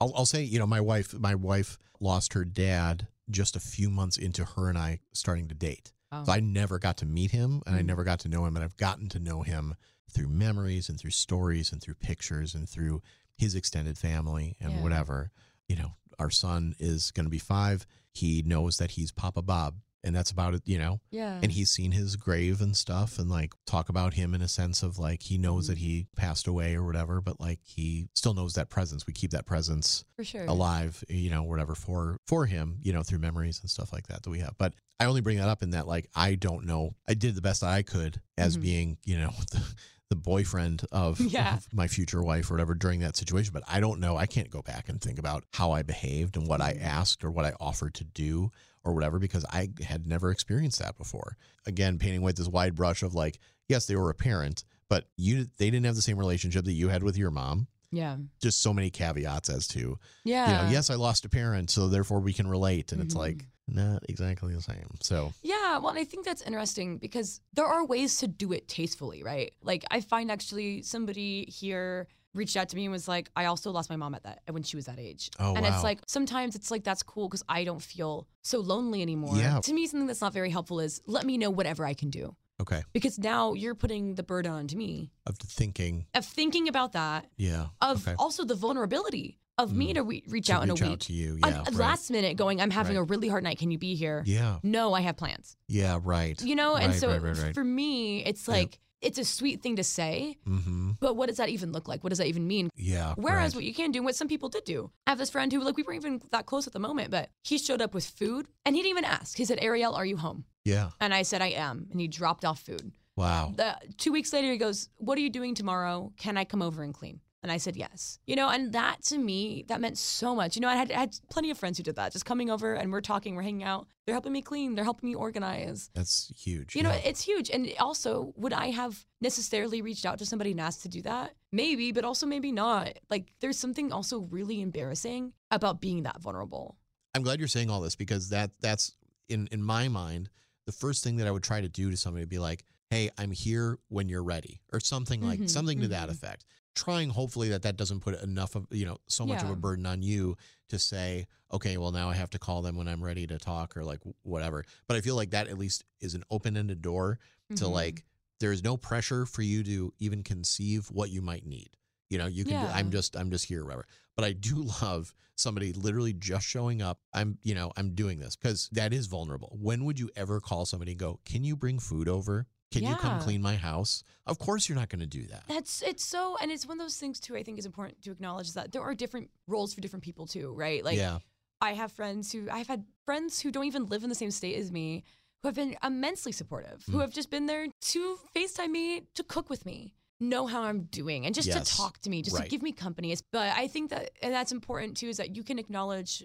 I'll, 0.00 0.12
I'll 0.16 0.26
say, 0.26 0.42
you 0.42 0.58
know, 0.58 0.66
my 0.66 0.80
wife, 0.80 1.12
my 1.14 1.34
wife 1.34 1.78
lost 2.00 2.32
her 2.34 2.44
dad 2.44 3.08
just 3.28 3.56
a 3.56 3.60
few 3.60 3.90
months 3.90 4.16
into 4.16 4.44
her 4.44 4.68
and 4.68 4.78
I 4.78 5.00
starting 5.12 5.48
to 5.48 5.54
date. 5.54 5.92
Oh. 6.12 6.22
So 6.24 6.32
I 6.32 6.38
never 6.40 6.78
got 6.78 6.96
to 6.98 7.06
meet 7.06 7.32
him 7.32 7.60
and 7.66 7.74
I 7.74 7.80
Mm. 7.82 7.86
never 7.86 8.04
got 8.04 8.20
to 8.20 8.28
know 8.28 8.44
him. 8.46 8.54
And 8.56 8.64
I've 8.64 8.76
gotten 8.76 9.08
to 9.10 9.18
know 9.18 9.42
him 9.42 9.74
through 10.08 10.28
memories 10.28 10.88
and 10.88 10.98
through 10.98 11.10
stories 11.10 11.72
and 11.72 11.82
through 11.82 11.94
pictures 11.94 12.54
and 12.54 12.68
through 12.68 13.02
his 13.36 13.56
extended 13.56 13.98
family 13.98 14.56
and 14.60 14.74
Yeah. 14.74 14.82
whatever. 14.82 15.32
You 15.68 15.74
know, 15.76 15.94
our 16.20 16.30
son 16.30 16.76
is 16.78 17.10
going 17.10 17.26
to 17.26 17.30
be 17.30 17.38
five. 17.40 17.84
He 18.12 18.42
knows 18.42 18.76
that 18.78 18.92
he's 18.92 19.10
Papa 19.10 19.42
Bob. 19.42 19.80
And 20.04 20.14
that's 20.14 20.30
about 20.30 20.54
it, 20.54 20.62
you 20.66 20.78
know? 20.78 21.00
Yeah. 21.10 21.40
And 21.42 21.50
he's 21.50 21.70
seen 21.70 21.92
his 21.92 22.16
grave 22.16 22.60
and 22.60 22.76
stuff 22.76 23.18
and 23.18 23.30
like 23.30 23.52
talk 23.66 23.88
about 23.88 24.14
him 24.14 24.34
in 24.34 24.42
a 24.42 24.48
sense 24.48 24.82
of 24.82 24.98
like 24.98 25.22
he 25.22 25.38
knows 25.38 25.66
that 25.68 25.78
he 25.78 26.06
passed 26.14 26.46
away 26.46 26.74
or 26.76 26.84
whatever, 26.84 27.20
but 27.20 27.40
like 27.40 27.60
he 27.64 28.08
still 28.14 28.34
knows 28.34 28.52
that 28.54 28.68
presence. 28.70 29.06
We 29.06 29.14
keep 29.14 29.30
that 29.30 29.46
presence 29.46 30.04
For 30.16 30.24
sure. 30.24 30.44
alive, 30.46 31.02
you 31.08 31.30
know, 31.30 31.42
whatever 31.42 31.74
for 31.74 32.18
for 32.26 32.46
him, 32.46 32.78
you 32.82 32.92
know, 32.92 33.02
through 33.02 33.18
memories 33.20 33.60
and 33.60 33.70
stuff 33.70 33.92
like 33.92 34.06
that 34.08 34.22
that 34.22 34.30
we 34.30 34.40
have. 34.40 34.54
But 34.58 34.74
I 35.00 35.06
only 35.06 35.22
bring 35.22 35.38
that 35.38 35.48
up 35.48 35.62
in 35.62 35.70
that 35.70 35.88
like 35.88 36.08
I 36.14 36.34
don't 36.34 36.66
know. 36.66 36.94
I 37.08 37.14
did 37.14 37.34
the 37.34 37.42
best 37.42 37.62
that 37.62 37.70
I 37.70 37.82
could 37.82 38.20
as 38.38 38.56
Mhm. 38.56 38.62
being, 38.62 38.98
you 39.04 39.18
know, 39.18 39.30
the, 39.52 39.62
the 40.10 40.16
boyfriend 40.16 40.84
of, 40.92 41.18
Yeah. 41.32 41.54
of 41.56 41.66
my 41.72 41.88
future 41.88 42.22
wife 42.22 42.50
or 42.50 42.54
whatever 42.54 42.74
during 42.74 43.00
that 43.00 43.16
situation. 43.16 43.52
But 43.54 43.62
I 43.66 43.80
don't 43.80 44.00
know. 44.00 44.16
I 44.18 44.26
can't 44.26 44.50
go 44.50 44.60
back 44.60 44.88
and 44.90 45.00
think 45.00 45.18
about 45.18 45.44
how 45.54 45.72
I 45.72 45.82
behaved 45.82 46.36
and 46.36 46.46
what 46.46 46.60
I 46.60 46.74
Mm-hmm. 46.74 46.84
asked 46.84 47.24
or 47.24 47.30
what 47.30 47.46
I 47.46 47.54
offered 47.58 47.94
to 47.94 48.04
do 48.04 48.50
or 48.84 48.94
whatever 48.94 49.18
because 49.18 49.44
I 49.50 49.70
had 49.82 50.06
never 50.06 50.30
experienced 50.30 50.78
that 50.80 50.96
before. 50.98 51.36
Again, 51.66 51.98
painting 51.98 52.22
with 52.22 52.36
this 52.36 52.48
wide 52.48 52.74
brush 52.74 53.02
of 53.02 53.14
like, 53.14 53.38
yes, 53.68 53.86
they 53.86 53.96
were 53.96 54.10
a 54.10 54.14
parent, 54.14 54.64
but 54.88 55.06
you 55.16 55.46
they 55.58 55.70
didn't 55.70 55.86
have 55.86 55.96
the 55.96 56.02
same 56.02 56.18
relationship 56.18 56.64
that 56.66 56.72
you 56.72 56.88
had 56.88 57.02
with 57.02 57.16
your 57.16 57.30
mom. 57.30 57.66
yeah. 57.90 58.16
Just 58.42 58.60
so 58.60 58.74
many 58.74 58.90
caveats 58.90 59.48
as 59.48 59.68
to 59.68 59.98
Yeah. 60.24 60.50
you 60.50 60.56
know, 60.66 60.70
yes, 60.72 60.90
I 60.90 60.94
lost 60.96 61.24
a 61.24 61.28
parent, 61.28 61.70
so 61.70 61.88
therefore 61.88 62.20
we 62.20 62.32
can 62.32 62.46
relate. 62.48 62.90
And 62.92 63.00
it's 63.00 63.14
Mhm. 63.14 63.18
like 63.18 63.46
not 63.68 64.02
exactly 64.08 64.52
the 64.54 64.60
same. 64.60 64.88
So 65.00 65.32
Yeah, 65.42 65.78
well, 65.78 65.96
I 65.96 66.04
think 66.04 66.24
that's 66.26 66.42
interesting 66.42 66.98
because 66.98 67.40
there 67.54 67.64
are 67.66 67.86
ways 67.86 68.18
to 68.18 68.26
do 68.28 68.52
it 68.52 68.66
tastefully, 68.68 69.22
right? 69.22 69.54
Like 69.62 69.84
I 69.90 70.00
find 70.02 70.30
actually 70.30 70.82
somebody 70.82 71.44
here 71.46 72.08
reached 72.34 72.56
out 72.56 72.68
to 72.70 72.76
me 72.76 72.84
and 72.84 72.92
was 72.92 73.06
like, 73.08 73.30
I 73.36 73.46
also 73.46 73.70
lost 73.70 73.88
my 73.88 73.96
mom 73.96 74.14
at 74.14 74.24
that 74.24 74.40
when 74.50 74.62
she 74.62 74.76
was 74.76 74.86
that 74.86 74.98
age. 74.98 75.30
Oh, 75.38 75.54
and 75.54 75.64
wow. 75.64 75.72
it's 75.74 75.84
like 75.84 76.00
sometimes 76.06 76.54
it's 76.56 76.70
like 76.70 76.84
that's 76.84 77.02
cool 77.02 77.28
because 77.28 77.42
I 77.48 77.64
don't 77.64 77.82
feel 77.82 78.26
so 78.42 78.58
lonely 78.60 79.02
anymore. 79.02 79.36
Yeah. 79.36 79.60
To 79.60 79.72
me, 79.72 79.86
something 79.86 80.06
that's 80.06 80.20
not 80.20 80.32
very 80.32 80.50
helpful 80.50 80.80
is 80.80 81.00
let 81.06 81.24
me 81.24 81.38
know 81.38 81.50
whatever 81.50 81.84
I 81.86 81.94
can 81.94 82.10
do. 82.10 82.34
Okay. 82.60 82.82
Because 82.92 83.18
now 83.18 83.54
you're 83.54 83.74
putting 83.74 84.14
the 84.14 84.22
burden 84.22 84.52
onto 84.52 84.76
me 84.76 85.10
Of 85.26 85.38
the 85.38 85.46
thinking. 85.46 86.06
of 86.14 86.24
thinking 86.24 86.68
about 86.68 86.92
that, 86.92 87.26
Yeah. 87.36 87.66
of 87.80 88.06
okay. 88.06 88.14
also 88.18 88.44
the 88.44 88.54
vulnerability 88.54 89.38
of 89.58 89.72
me 89.72 89.90
Mm. 89.90 89.94
to 89.94 90.02
re- 90.02 90.24
reach 90.28 90.46
To 90.46 90.54
out 90.54 90.62
in 90.64 90.70
a 90.70 90.72
reach 90.74 90.82
out 90.82 90.90
week. 90.90 90.98
to 91.00 91.12
you, 91.12 91.38
yeah, 91.44 91.58
right. 91.60 91.72
Last 91.74 92.10
minute 92.10 92.36
going, 92.36 92.60
I'm 92.60 92.70
having 92.70 92.96
Right. 92.96 93.02
a 93.02 93.04
really 93.04 93.28
hard 93.28 93.44
night. 93.44 93.58
Can 93.58 93.70
you 93.70 93.78
be 93.78 93.94
here? 93.94 94.22
Yeah. 94.26 94.58
No, 94.64 94.94
I 94.94 95.00
have 95.02 95.16
plans. 95.16 95.56
Yeah. 95.68 95.98
Right. 96.02 96.40
You 96.42 96.56
know, 96.56 96.74
and 96.76 96.92
so 96.94 97.08
right, 97.08 97.22
right, 97.22 97.38
right. 97.38 97.54
for 97.54 97.62
me, 97.64 98.24
it's 98.24 98.48
like 98.48 98.78
it's 99.04 99.18
a 99.18 99.24
sweet 99.24 99.62
thing 99.62 99.76
to 99.76 99.84
say, 99.84 100.38
Mm-hmm. 100.48 100.92
but 101.00 101.16
what 101.16 101.28
does 101.28 101.36
that 101.38 101.48
even 101.48 101.72
look 101.72 101.86
like? 101.88 102.02
What 102.02 102.10
does 102.10 102.18
that 102.18 102.26
even 102.28 102.46
mean? 102.46 102.70
Yeah. 102.76 103.14
Whereas 103.16 103.54
right. 103.54 103.58
what 103.58 103.64
you 103.64 103.74
can 103.74 103.90
do, 103.90 104.02
what 104.02 104.16
some 104.16 104.28
people 104.28 104.48
did 104.48 104.64
do, 104.64 104.90
I 105.06 105.10
have 105.10 105.18
this 105.18 105.30
friend 105.30 105.52
who 105.52 105.60
like 105.60 105.76
we 105.76 105.82
weren't 105.82 106.00
even 106.04 106.22
that 106.32 106.46
close 106.46 106.66
at 106.66 106.72
the 106.72 106.78
moment, 106.78 107.10
but 107.10 107.30
he 107.42 107.58
showed 107.58 107.80
up 107.82 107.94
with 107.94 108.06
food 108.06 108.46
and 108.64 108.74
he 108.74 108.82
didn't 108.82 108.90
even 108.90 109.04
ask. 109.04 109.36
He 109.36 109.44
said, 109.44 109.58
"Arielle, 109.60 109.94
are 109.94 110.06
you 110.06 110.16
home?" 110.16 110.44
Yeah. 110.64 110.90
And 111.00 111.12
I 111.14 111.22
said, 111.22 111.42
"I 111.42 111.48
am," 111.48 111.86
and 111.90 112.00
he 112.00 112.08
dropped 112.08 112.44
off 112.44 112.60
food. 112.60 112.92
Wow. 113.16 113.52
The, 113.56 113.76
two 113.96 114.10
weeks 114.12 114.32
later, 114.32 114.50
he 114.50 114.56
goes, 114.58 114.88
"What 114.96 115.16
are 115.18 115.20
you 115.20 115.30
doing 115.30 115.54
tomorrow? 115.54 116.12
Can 116.16 116.36
I 116.36 116.44
come 116.44 116.62
over 116.62 116.82
and 116.82 116.92
clean?" 116.94 117.20
And 117.44 117.52
I 117.52 117.58
said 117.58 117.76
yes. 117.76 118.18
You 118.26 118.36
know, 118.36 118.48
and 118.48 118.72
that 118.72 119.02
to 119.04 119.18
me, 119.18 119.66
that 119.68 119.78
meant 119.78 119.98
so 119.98 120.34
much. 120.34 120.56
You 120.56 120.62
know, 120.62 120.68
I 120.68 120.76
had, 120.76 120.90
I 120.90 121.00
had 121.00 121.14
plenty 121.28 121.50
of 121.50 121.58
friends 121.58 121.76
who 121.76 121.84
did 121.84 121.96
that, 121.96 122.10
just 122.10 122.24
coming 122.24 122.48
over 122.48 122.72
and 122.72 122.90
we're 122.90 123.02
talking, 123.02 123.34
we're 123.34 123.42
hanging 123.42 123.64
out. 123.64 123.86
They're 124.06 124.14
helping 124.14 124.32
me 124.32 124.40
clean. 124.40 124.74
They're 124.74 124.82
helping 124.84 125.10
me 125.10 125.14
organize. 125.14 125.90
That's 125.94 126.32
huge. 126.34 126.74
You 126.74 126.82
know, 126.82 126.96
it's 127.04 127.20
huge. 127.20 127.50
And 127.50 127.70
also, 127.78 128.32
would 128.36 128.54
I 128.54 128.70
have 128.70 129.04
necessarily 129.20 129.82
reached 129.82 130.06
out 130.06 130.18
to 130.20 130.26
somebody 130.26 130.52
and 130.52 130.60
asked 130.60 130.84
to 130.84 130.88
do 130.88 131.02
that? 131.02 131.34
Maybe, 131.52 131.92
but 131.92 132.02
also 132.02 132.24
maybe 132.24 132.50
not. 132.50 132.98
Like, 133.10 133.26
there's 133.40 133.58
something 133.58 133.92
also 133.92 134.20
really 134.20 134.62
embarrassing 134.62 135.34
about 135.50 135.82
being 135.82 136.04
that 136.04 136.22
vulnerable. 136.22 136.78
I'm 137.14 137.22
glad 137.22 137.40
you're 137.40 137.48
saying 137.48 137.68
all 137.68 137.82
this 137.82 137.94
because 137.94 138.30
that 138.30 138.52
that's 138.62 138.96
in 139.28 139.48
in 139.52 139.62
my 139.62 139.88
mind 139.88 140.30
the 140.64 140.72
first 140.72 141.04
thing 141.04 141.16
that 141.16 141.26
I 141.26 141.30
would 141.30 141.42
try 141.42 141.60
to 141.60 141.68
do 141.68 141.90
to 141.90 141.96
somebody 141.98 142.22
would 142.22 142.30
be 142.30 142.38
like, 142.38 142.64
"Hey, 142.88 143.10
I'm 143.18 143.30
here 143.30 143.78
when 143.88 144.08
you're 144.08 144.24
ready," 144.24 144.62
or 144.72 144.80
something 144.80 145.20
like 145.20 145.40
Mhm, 145.40 145.50
something 145.50 145.80
to 145.82 145.88
that 145.88 146.08
mhm. 146.08 146.12
effect. 146.12 146.46
Trying 146.74 147.10
hopefully 147.10 147.48
that 147.50 147.62
that 147.62 147.76
doesn't 147.76 148.00
put 148.00 148.20
enough 148.22 148.54
of 148.56 148.66
you 148.70 148.84
know 148.84 148.98
so 149.06 149.24
much 149.24 149.42
of 149.42 149.50
a 149.50 149.56
burden 149.56 149.86
on 149.86 150.02
you 150.02 150.36
to 150.68 150.78
say, 150.78 151.26
"Okay, 151.52 151.76
well 151.76 151.92
now 151.92 152.10
I 152.10 152.14
have 152.14 152.30
to 152.30 152.38
call 152.38 152.62
them 152.62 152.76
when 152.76 152.88
I'm 152.88 153.02
ready 153.02 153.26
to 153.28 153.38
talk" 153.38 153.76
or 153.76 153.84
like 153.84 154.00
whatever. 154.22 154.64
But 154.88 154.96
I 154.96 155.00
feel 155.00 155.14
like 155.16 155.30
that 155.30 155.46
at 155.48 155.56
least 155.58 155.84
is 156.00 156.14
an 156.14 156.24
open-ended 156.30 156.82
door 156.82 157.18
to 157.56 157.64
Mhm. 157.64 157.70
like 157.70 158.04
there 158.40 158.50
is 158.50 158.64
no 158.64 158.76
pressure 158.76 159.24
for 159.24 159.42
you 159.42 159.62
to 159.62 159.94
even 159.98 160.22
conceive 160.24 160.90
what 160.90 161.10
you 161.10 161.22
might 161.22 161.46
need. 161.46 161.70
You 162.10 162.18
know, 162.18 162.26
you 162.26 162.44
can. 162.44 162.54
Yeah. 162.54 162.72
I'm 162.74 162.90
just. 162.90 163.16
I'm 163.16 163.30
just 163.30 163.46
here, 163.46 163.64
whatever. 163.64 163.86
But 164.16 164.24
I 164.24 164.32
do 164.32 164.56
love 164.82 165.14
somebody 165.36 165.72
literally 165.72 166.12
just 166.12 166.46
showing 166.46 166.82
up. 166.82 167.00
I'm. 167.12 167.38
You 167.42 167.54
know, 167.54 167.72
I'm 167.76 167.94
doing 167.94 168.18
this 168.18 168.34
because 168.36 168.68
that 168.72 168.92
is 168.92 169.06
vulnerable. 169.06 169.56
When 169.60 169.84
would 169.84 169.98
you 169.98 170.10
ever 170.16 170.40
call 170.40 170.66
somebody 170.66 170.92
and 170.92 170.98
go, 170.98 171.20
"Can 171.24 171.44
you 171.44 171.56
bring 171.56 171.78
food 171.78 172.08
over? 172.08 172.46
Can 172.74 172.84
you 172.88 172.96
come 172.96 173.18
clean 173.20 173.40
my 173.42 173.56
house?" 173.56 174.02
Of 174.26 174.38
course, 174.38 174.68
you're 174.68 174.78
not 174.78 174.88
going 174.88 175.00
to 175.00 175.06
do 175.06 175.24
that. 175.26 175.44
That's 175.48 175.82
it's 175.82 176.08
so, 176.08 176.36
and 176.40 176.50
it's 176.50 176.66
one 176.66 176.78
of 176.80 176.84
those 176.84 176.96
things 176.98 177.20
too. 177.20 177.36
I 177.36 177.42
think 177.42 177.58
is 177.58 177.66
important 177.66 178.02
to 178.02 178.10
acknowledge 178.10 178.52
that 178.54 178.72
there 178.72 178.82
are 178.82 178.94
different 178.94 179.30
roles 179.46 179.74
for 179.74 179.80
different 179.80 180.04
people 180.04 180.26
too, 180.26 180.52
right? 180.52 180.84
Like, 180.84 180.96
yeah. 180.96 181.18
I 181.60 181.74
have 181.74 181.92
friends 181.92 182.32
who 182.32 182.48
I've 182.50 182.66
had 182.68 182.84
friends 183.04 183.40
who 183.40 183.50
don't 183.50 183.64
even 183.64 183.86
live 183.86 184.02
in 184.02 184.08
the 184.08 184.14
same 184.14 184.30
state 184.30 184.56
as 184.56 184.70
me 184.72 185.04
who 185.42 185.48
have 185.48 185.54
been 185.54 185.76
immensely 185.82 186.32
supportive, 186.32 186.84
who 186.86 186.98
Mm. 186.98 187.00
have 187.02 187.12
just 187.12 187.30
been 187.30 187.46
there 187.46 187.66
to 187.92 188.18
FaceTime 188.34 188.70
me, 188.70 189.02
to 189.14 189.22
cook 189.22 189.50
with 189.50 189.66
me, 189.66 189.94
know 190.20 190.46
how 190.46 190.62
I'm 190.62 190.84
doing, 190.84 191.26
and 191.26 191.34
just 191.34 191.48
Yes. 191.48 191.68
to 191.70 191.76
talk 191.76 191.98
to 192.00 192.08
me, 192.10 192.22
just 192.22 192.36
Right. 192.36 192.44
to 192.44 192.48
give 192.48 192.62
me 192.62 192.72
company. 192.72 193.14
But 193.30 193.54
I 193.56 193.68
think 193.68 193.90
that, 193.90 194.10
and 194.22 194.32
that's 194.32 194.52
important 194.52 194.96
too, 194.96 195.08
is 195.08 195.18
that 195.18 195.36
you 195.36 195.42
can 195.44 195.58
acknowledge 195.58 196.24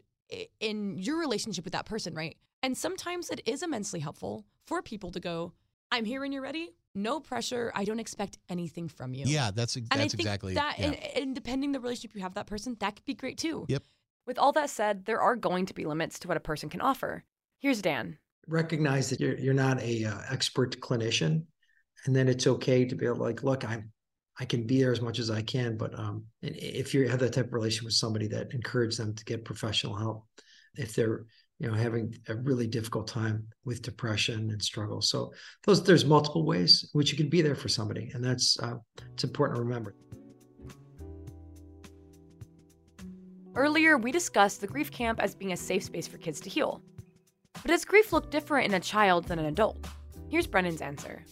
in 0.59 0.97
your 0.97 1.17
relationship 1.19 1.65
with 1.65 1.73
that 1.73 1.85
person, 1.85 2.13
right? 2.13 2.37
And 2.61 2.77
sometimes 2.77 3.29
it 3.29 3.41
is 3.45 3.63
immensely 3.63 3.99
helpful 3.99 4.45
for 4.65 4.81
people 4.81 5.11
to 5.11 5.19
go, 5.19 5.53
I'm 5.91 6.05
here 6.05 6.21
when 6.21 6.31
you're 6.31 6.41
ready. 6.41 6.69
No 6.95 7.19
pressure. 7.19 7.71
I 7.75 7.83
don't 7.83 7.99
expect 7.99 8.37
anything 8.49 8.89
from 8.89 9.13
you. 9.13 9.25
Yeah. 9.27 9.51
That's 9.53 9.77
ex- 9.77 9.87
And 9.91 10.01
I 10.01 10.07
think 10.07 10.21
exactly. 10.21 10.55
that, 10.55 10.79
yeah. 10.79 10.85
and, 10.85 10.95
and 11.15 11.35
depending 11.35 11.71
the 11.71 11.79
relationship 11.79 12.15
you 12.15 12.21
have 12.21 12.31
with 12.31 12.35
that 12.35 12.47
person, 12.47 12.75
that 12.79 12.95
could 12.95 13.05
be 13.05 13.13
great 13.13 13.37
too. 13.37 13.65
Yep. 13.69 13.83
With 14.25 14.37
all 14.37 14.51
that 14.53 14.69
said, 14.69 15.05
there 15.05 15.21
are 15.21 15.35
going 15.35 15.65
to 15.67 15.73
be 15.73 15.85
limits 15.85 16.19
to 16.19 16.27
what 16.27 16.37
a 16.37 16.39
person 16.41 16.69
can 16.69 16.81
offer. 16.81 17.23
Here's 17.59 17.81
Dan. 17.81 18.17
recognize 18.47 19.09
that 19.09 19.19
you're 19.19 19.37
you're 19.37 19.53
not 19.53 19.81
a 19.81 20.05
uh, 20.05 20.21
expert 20.29 20.79
clinician, 20.81 21.43
and 22.05 22.15
then 22.15 22.27
it's 22.27 22.47
okay 22.47 22.85
to 22.85 22.95
be 22.95 23.05
able 23.05 23.17
to 23.17 23.23
like, 23.23 23.43
look, 23.43 23.63
I'm 23.63 23.91
I 24.39 24.45
can 24.45 24.65
be 24.65 24.81
there 24.81 24.91
as 24.91 25.01
much 25.01 25.19
as 25.19 25.29
I 25.29 25.41
can, 25.41 25.77
but 25.77 25.97
um, 25.99 26.25
if 26.41 26.93
you 26.93 27.07
have 27.09 27.19
that 27.19 27.33
type 27.33 27.47
of 27.47 27.53
relation 27.53 27.85
with 27.85 27.93
somebody, 27.93 28.27
that 28.29 28.53
encourage 28.53 28.95
them 28.97 29.13
to 29.13 29.25
get 29.25 29.45
professional 29.45 29.95
help 29.95 30.25
if 30.75 30.95
they're 30.95 31.25
you 31.59 31.69
know 31.69 31.73
having 31.73 32.15
a 32.29 32.35
really 32.35 32.67
difficult 32.67 33.07
time 33.07 33.45
with 33.65 33.81
depression 33.81 34.49
and 34.51 34.61
struggle. 34.61 35.01
So 35.01 35.33
those 35.65 35.83
there's 35.83 36.05
multiple 36.05 36.45
ways 36.45 36.89
in 36.93 36.97
which 36.97 37.11
you 37.11 37.17
can 37.17 37.29
be 37.29 37.41
there 37.41 37.55
for 37.55 37.67
somebody, 37.67 38.11
and 38.13 38.23
that's 38.23 38.57
uh, 38.59 38.75
it's 39.13 39.23
important 39.23 39.57
to 39.57 39.63
remember. 39.63 39.95
Earlier, 43.55 43.97
we 43.97 44.11
discussed 44.11 44.61
the 44.61 44.67
grief 44.67 44.89
camp 44.89 45.19
as 45.19 45.35
being 45.35 45.51
a 45.51 45.57
safe 45.57 45.83
space 45.83 46.07
for 46.07 46.17
kids 46.17 46.39
to 46.41 46.49
heal. 46.49 46.81
But 47.53 47.67
does 47.67 47.83
grief 47.83 48.13
look 48.13 48.31
different 48.31 48.67
in 48.67 48.73
a 48.75 48.79
child 48.79 49.25
than 49.25 49.37
an 49.37 49.47
adult? 49.47 49.85
Here's 50.29 50.47
Brennan's 50.47 50.81
answer. 50.81 51.25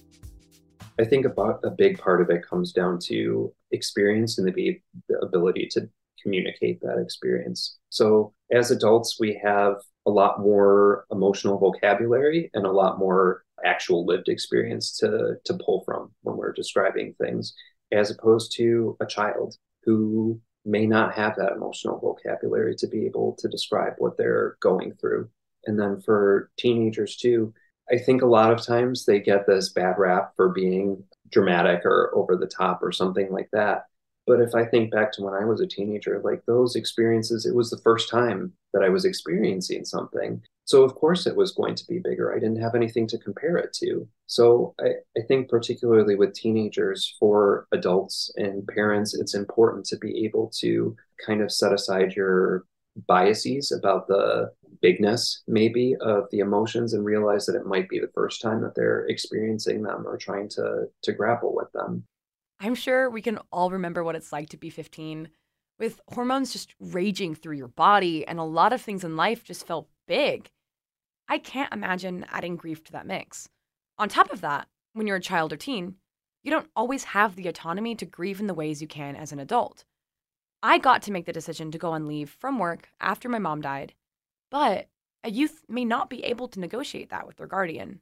I 0.99 1.05
think 1.05 1.25
about 1.25 1.59
a 1.63 1.69
big 1.69 1.99
part 1.99 2.21
of 2.21 2.29
it 2.29 2.45
comes 2.45 2.73
down 2.73 2.99
to 3.03 3.53
experience 3.71 4.39
and 4.39 4.47
the, 4.47 4.51
be- 4.51 4.83
the 5.07 5.19
ability 5.19 5.69
to 5.71 5.87
communicate 6.21 6.81
that 6.81 6.99
experience. 6.99 7.77
So 7.89 8.33
as 8.51 8.71
adults, 8.71 9.17
we 9.19 9.39
have 9.43 9.75
a 10.05 10.11
lot 10.11 10.39
more 10.39 11.05
emotional 11.11 11.57
vocabulary 11.57 12.49
and 12.53 12.65
a 12.65 12.71
lot 12.71 12.97
more 12.97 13.43
actual 13.65 14.05
lived 14.05 14.29
experience 14.29 14.97
to 14.97 15.35
to 15.45 15.59
pull 15.65 15.83
from 15.83 16.11
when 16.21 16.37
we're 16.37 16.53
describing 16.53 17.13
things, 17.13 17.53
as 17.91 18.11
opposed 18.11 18.55
to 18.55 18.95
a 19.01 19.05
child 19.05 19.55
who 19.83 20.39
may 20.65 20.85
not 20.85 21.13
have 21.13 21.35
that 21.37 21.53
emotional 21.53 21.99
vocabulary 21.99 22.75
to 22.75 22.87
be 22.87 23.05
able 23.05 23.35
to 23.39 23.47
describe 23.47 23.93
what 23.97 24.17
they're 24.17 24.57
going 24.59 24.93
through. 24.99 25.29
And 25.65 25.79
then 25.79 26.01
for 26.01 26.51
teenagers 26.57 27.15
too, 27.15 27.53
I 27.91 27.97
think 27.97 28.21
a 28.21 28.27
lot 28.27 28.51
of 28.51 28.61
times 28.61 29.05
they 29.05 29.19
get 29.19 29.47
this 29.47 29.69
bad 29.69 29.95
rap 29.97 30.33
for 30.35 30.49
being 30.49 31.03
dramatic 31.31 31.85
or 31.85 32.11
over 32.13 32.35
the 32.35 32.47
top 32.47 32.83
or 32.83 32.91
something 32.91 33.31
like 33.31 33.49
that. 33.53 33.85
But 34.27 34.41
if 34.41 34.53
I 34.53 34.65
think 34.65 34.91
back 34.91 35.13
to 35.13 35.23
when 35.23 35.33
I 35.33 35.45
was 35.45 35.61
a 35.61 35.67
teenager, 35.67 36.21
like 36.21 36.43
those 36.45 36.75
experiences, 36.75 37.45
it 37.45 37.55
was 37.55 37.69
the 37.69 37.79
first 37.79 38.09
time 38.09 38.51
that 38.73 38.83
I 38.83 38.89
was 38.89 39.05
experiencing 39.05 39.85
something. 39.85 40.41
So, 40.65 40.83
of 40.83 40.95
course, 40.95 41.25
it 41.25 41.35
was 41.35 41.53
going 41.53 41.75
to 41.75 41.87
be 41.87 41.99
bigger. 41.99 42.35
I 42.35 42.39
didn't 42.39 42.61
have 42.61 42.75
anything 42.75 43.07
to 43.07 43.17
compare 43.17 43.55
it 43.55 43.71
to. 43.75 44.05
So, 44.25 44.75
I, 44.81 44.95
I 45.17 45.21
think, 45.29 45.47
particularly 45.47 46.15
with 46.15 46.33
teenagers, 46.33 47.15
for 47.17 47.67
adults 47.71 48.29
and 48.35 48.67
parents, 48.67 49.13
it's 49.17 49.33
important 49.33 49.85
to 49.85 49.97
be 49.97 50.25
able 50.25 50.51
to 50.59 50.93
kind 51.25 51.41
of 51.41 51.49
set 51.49 51.71
aside 51.71 52.13
your 52.13 52.65
biases 53.07 53.71
about 53.71 54.09
the 54.09 54.51
bigness, 54.81 55.41
maybe, 55.47 55.95
of 56.01 56.25
the 56.31 56.39
emotions 56.39 56.93
and 56.93 57.05
realize 57.05 57.45
that 57.45 57.55
it 57.55 57.65
might 57.65 57.87
be 57.87 57.99
the 57.99 58.11
first 58.13 58.41
time 58.41 58.61
that 58.61 58.75
they're 58.75 59.05
experiencing 59.05 59.83
them 59.83 60.05
or 60.05 60.17
trying 60.17 60.49
to, 60.49 60.87
to 61.03 61.13
grapple 61.13 61.55
with 61.55 61.71
them. 61.71 62.03
I'm 62.59 62.75
sure 62.75 63.09
we 63.09 63.21
can 63.21 63.39
all 63.51 63.69
remember 63.69 64.03
what 64.03 64.15
it's 64.15 64.31
like 64.31 64.49
to 64.49 64.57
be 64.57 64.69
15 64.69 65.29
with 65.79 66.01
hormones 66.07 66.51
just 66.51 66.73
raging 66.79 67.35
through 67.35 67.55
your 67.55 67.67
body, 67.67 68.27
and 68.27 68.39
a 68.39 68.43
lot 68.43 68.73
of 68.73 68.81
things 68.81 69.03
in 69.03 69.15
life 69.15 69.43
just 69.43 69.67
felt 69.67 69.87
big. 70.07 70.49
I 71.27 71.37
can't 71.37 71.73
imagine 71.73 72.25
adding 72.29 72.55
grief 72.55 72.83
to 72.85 72.91
that 72.93 73.05
mix. 73.05 73.49
On 73.99 74.09
top 74.09 74.31
of 74.31 74.41
that, 74.41 74.67
when 74.93 75.05
you're 75.05 75.17
a 75.17 75.21
child 75.21 75.53
or 75.53 75.57
teen, 75.57 75.95
you 76.43 76.49
don't 76.49 76.69
always 76.75 77.03
have 77.03 77.35
the 77.35 77.47
autonomy 77.47 77.93
to 77.95 78.05
grieve 78.05 78.39
in 78.39 78.47
the 78.47 78.53
ways 78.53 78.81
you 78.81 78.87
can 78.87 79.15
as 79.15 79.31
an 79.31 79.39
adult. 79.39 79.83
I 80.63 80.79
got 80.79 81.01
to 81.03 81.11
make 81.11 81.25
the 81.25 81.33
decision 81.33 81.71
to 81.71 81.77
go 81.77 81.91
on 81.91 82.07
leave 82.07 82.29
from 82.29 82.57
work 82.57 82.89
after 82.99 83.29
my 83.29 83.37
mom 83.37 83.61
died, 83.61 83.93
but 84.49 84.87
a 85.23 85.29
youth 85.29 85.63
may 85.67 85.85
not 85.85 86.09
be 86.09 86.23
able 86.23 86.47
to 86.47 86.59
negotiate 86.59 87.09
that 87.09 87.27
with 87.27 87.37
their 87.37 87.47
guardian. 87.47 87.99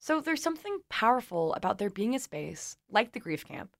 So 0.00 0.20
there's 0.20 0.42
something 0.42 0.80
powerful 0.88 1.54
about 1.54 1.78
there 1.78 1.90
being 1.90 2.14
a 2.14 2.18
space, 2.18 2.76
like 2.90 3.12
the 3.12 3.20
grief 3.20 3.44
camp, 3.44 3.76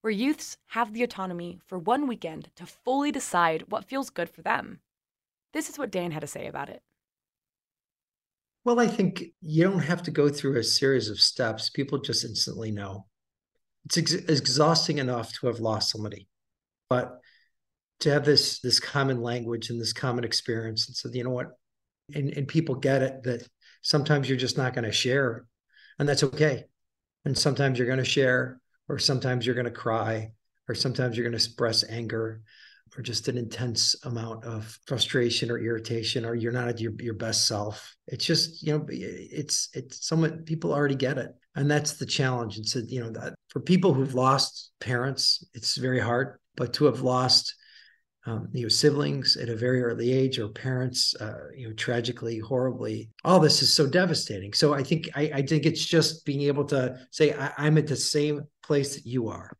where 0.00 0.10
youths 0.10 0.56
have 0.68 0.92
the 0.92 1.02
autonomy 1.02 1.60
for 1.66 1.78
one 1.78 2.06
weekend 2.06 2.50
to 2.56 2.64
fully 2.66 3.12
decide 3.12 3.64
what 3.68 3.84
feels 3.84 4.10
good 4.10 4.30
for 4.30 4.42
them. 4.42 4.80
This 5.52 5.68
is 5.68 5.78
what 5.78 5.90
Dan 5.90 6.12
had 6.12 6.20
to 6.20 6.26
say 6.26 6.46
about 6.46 6.68
it. 6.70 6.82
Well, 8.64 8.78
I 8.78 8.86
think 8.86 9.24
you 9.40 9.64
don't 9.64 9.80
have 9.80 10.02
to 10.04 10.10
go 10.10 10.28
through 10.28 10.58
a 10.58 10.62
series 10.64 11.08
of 11.10 11.20
steps. 11.20 11.68
People 11.70 11.98
just 11.98 12.24
instantly 12.24 12.70
know. 12.70 13.06
It's 13.86 13.98
ex- 13.98 14.14
exhausting 14.14 14.98
enough 14.98 15.32
to 15.34 15.48
have 15.48 15.60
lost 15.60 15.90
somebody, 15.90 16.28
but 16.88 17.20
to 18.00 18.10
have 18.10 18.24
this 18.24 18.60
this 18.60 18.80
common 18.80 19.22
language 19.22 19.70
and 19.70 19.80
this 19.80 19.92
common 19.92 20.24
experience, 20.24 20.88
and 20.88 20.96
so 20.96 21.08
you 21.12 21.24
know 21.24 21.30
what, 21.30 21.48
and 22.14 22.30
and 22.30 22.48
people 22.48 22.76
get 22.76 23.02
it 23.02 23.22
that 23.24 23.48
sometimes 23.82 24.28
you're 24.28 24.38
just 24.38 24.58
not 24.58 24.74
going 24.74 24.84
to 24.84 24.92
share, 24.92 25.46
and 25.98 26.08
that's 26.08 26.24
okay, 26.24 26.64
and 27.24 27.36
sometimes 27.36 27.78
you're 27.78 27.86
going 27.86 27.98
to 27.98 28.04
share, 28.04 28.60
or 28.88 28.98
sometimes 28.98 29.46
you're 29.46 29.54
going 29.54 29.64
to 29.64 29.70
cry, 29.70 30.32
or 30.68 30.74
sometimes 30.74 31.16
you're 31.16 31.24
going 31.24 31.32
to 31.32 31.44
express 31.44 31.84
anger, 31.88 32.42
or 32.96 33.02
just 33.02 33.28
an 33.28 33.38
intense 33.38 33.96
amount 34.04 34.44
of 34.44 34.78
frustration 34.86 35.50
or 35.50 35.58
irritation 35.58 36.26
or 36.26 36.34
you're 36.34 36.52
not 36.52 36.68
at 36.68 36.78
your, 36.78 36.92
your 36.98 37.14
best 37.14 37.46
self. 37.46 37.96
It's 38.06 38.24
just 38.24 38.62
you 38.62 38.76
know 38.76 38.84
it's 38.90 39.70
it's 39.72 40.06
someone 40.06 40.42
people 40.44 40.74
already 40.74 40.94
get 40.94 41.16
it. 41.18 41.34
And 41.54 41.70
that's 41.70 41.94
the 41.94 42.06
challenge. 42.06 42.58
It's, 42.58 42.76
a, 42.76 42.80
you 42.80 43.00
know, 43.00 43.10
that 43.10 43.34
for 43.48 43.60
people 43.60 43.92
who've 43.92 44.14
lost 44.14 44.72
parents, 44.80 45.44
it's 45.52 45.76
very 45.76 46.00
hard, 46.00 46.38
but 46.56 46.72
to 46.74 46.86
have 46.86 47.02
lost 47.02 47.54
um, 48.26 48.48
you 48.52 48.62
know 48.62 48.68
siblings 48.68 49.36
at 49.36 49.48
a 49.48 49.56
very 49.56 49.82
early 49.82 50.12
age 50.12 50.38
or 50.38 50.48
parents 50.48 51.14
uh, 51.16 51.48
you 51.56 51.68
know 51.68 51.74
tragically 51.74 52.38
horribly 52.38 53.10
all 53.24 53.40
this 53.40 53.62
is 53.62 53.74
so 53.74 53.86
devastating. 53.86 54.52
So 54.52 54.74
i 54.74 54.82
think 54.82 55.08
i, 55.14 55.22
I 55.34 55.42
think 55.42 55.66
it's 55.66 55.84
just 55.84 56.24
being 56.24 56.42
able 56.42 56.64
to 56.66 56.98
say 57.10 57.34
I, 57.34 57.52
i'm 57.58 57.78
at 57.78 57.86
the 57.86 57.96
same 57.96 58.42
place 58.62 58.94
that 58.94 59.06
you 59.06 59.28
are. 59.28 59.56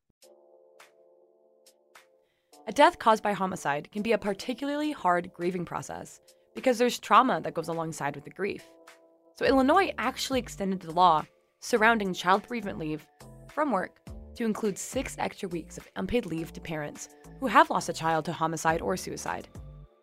A 2.68 2.72
death 2.72 2.98
caused 3.00 3.24
by 3.24 3.32
homicide 3.32 3.90
can 3.90 4.02
be 4.02 4.12
a 4.12 4.18
particularly 4.18 4.92
hard 4.92 5.32
grieving 5.34 5.64
process 5.64 6.20
because 6.54 6.78
there's 6.78 6.98
trauma 6.98 7.40
that 7.40 7.54
goes 7.54 7.68
alongside 7.68 8.14
with 8.14 8.24
the 8.24 8.30
grief. 8.30 8.64
So 9.34 9.44
illinois 9.44 9.92
actually 9.98 10.38
extended 10.38 10.80
the 10.80 10.92
law 10.92 11.24
surrounding 11.60 12.14
child 12.14 12.46
bereavement 12.46 12.78
leave 12.78 13.06
from 13.52 13.72
work 13.72 13.98
to 14.34 14.44
include 14.44 14.78
six 14.78 15.16
extra 15.18 15.48
weeks 15.48 15.78
of 15.78 15.88
unpaid 15.96 16.26
leave 16.26 16.52
to 16.52 16.60
parents 16.60 17.10
who 17.40 17.46
have 17.46 17.70
lost 17.70 17.88
a 17.88 17.92
child 17.92 18.24
to 18.24 18.32
homicide 18.32 18.80
or 18.80 18.96
suicide. 18.96 19.48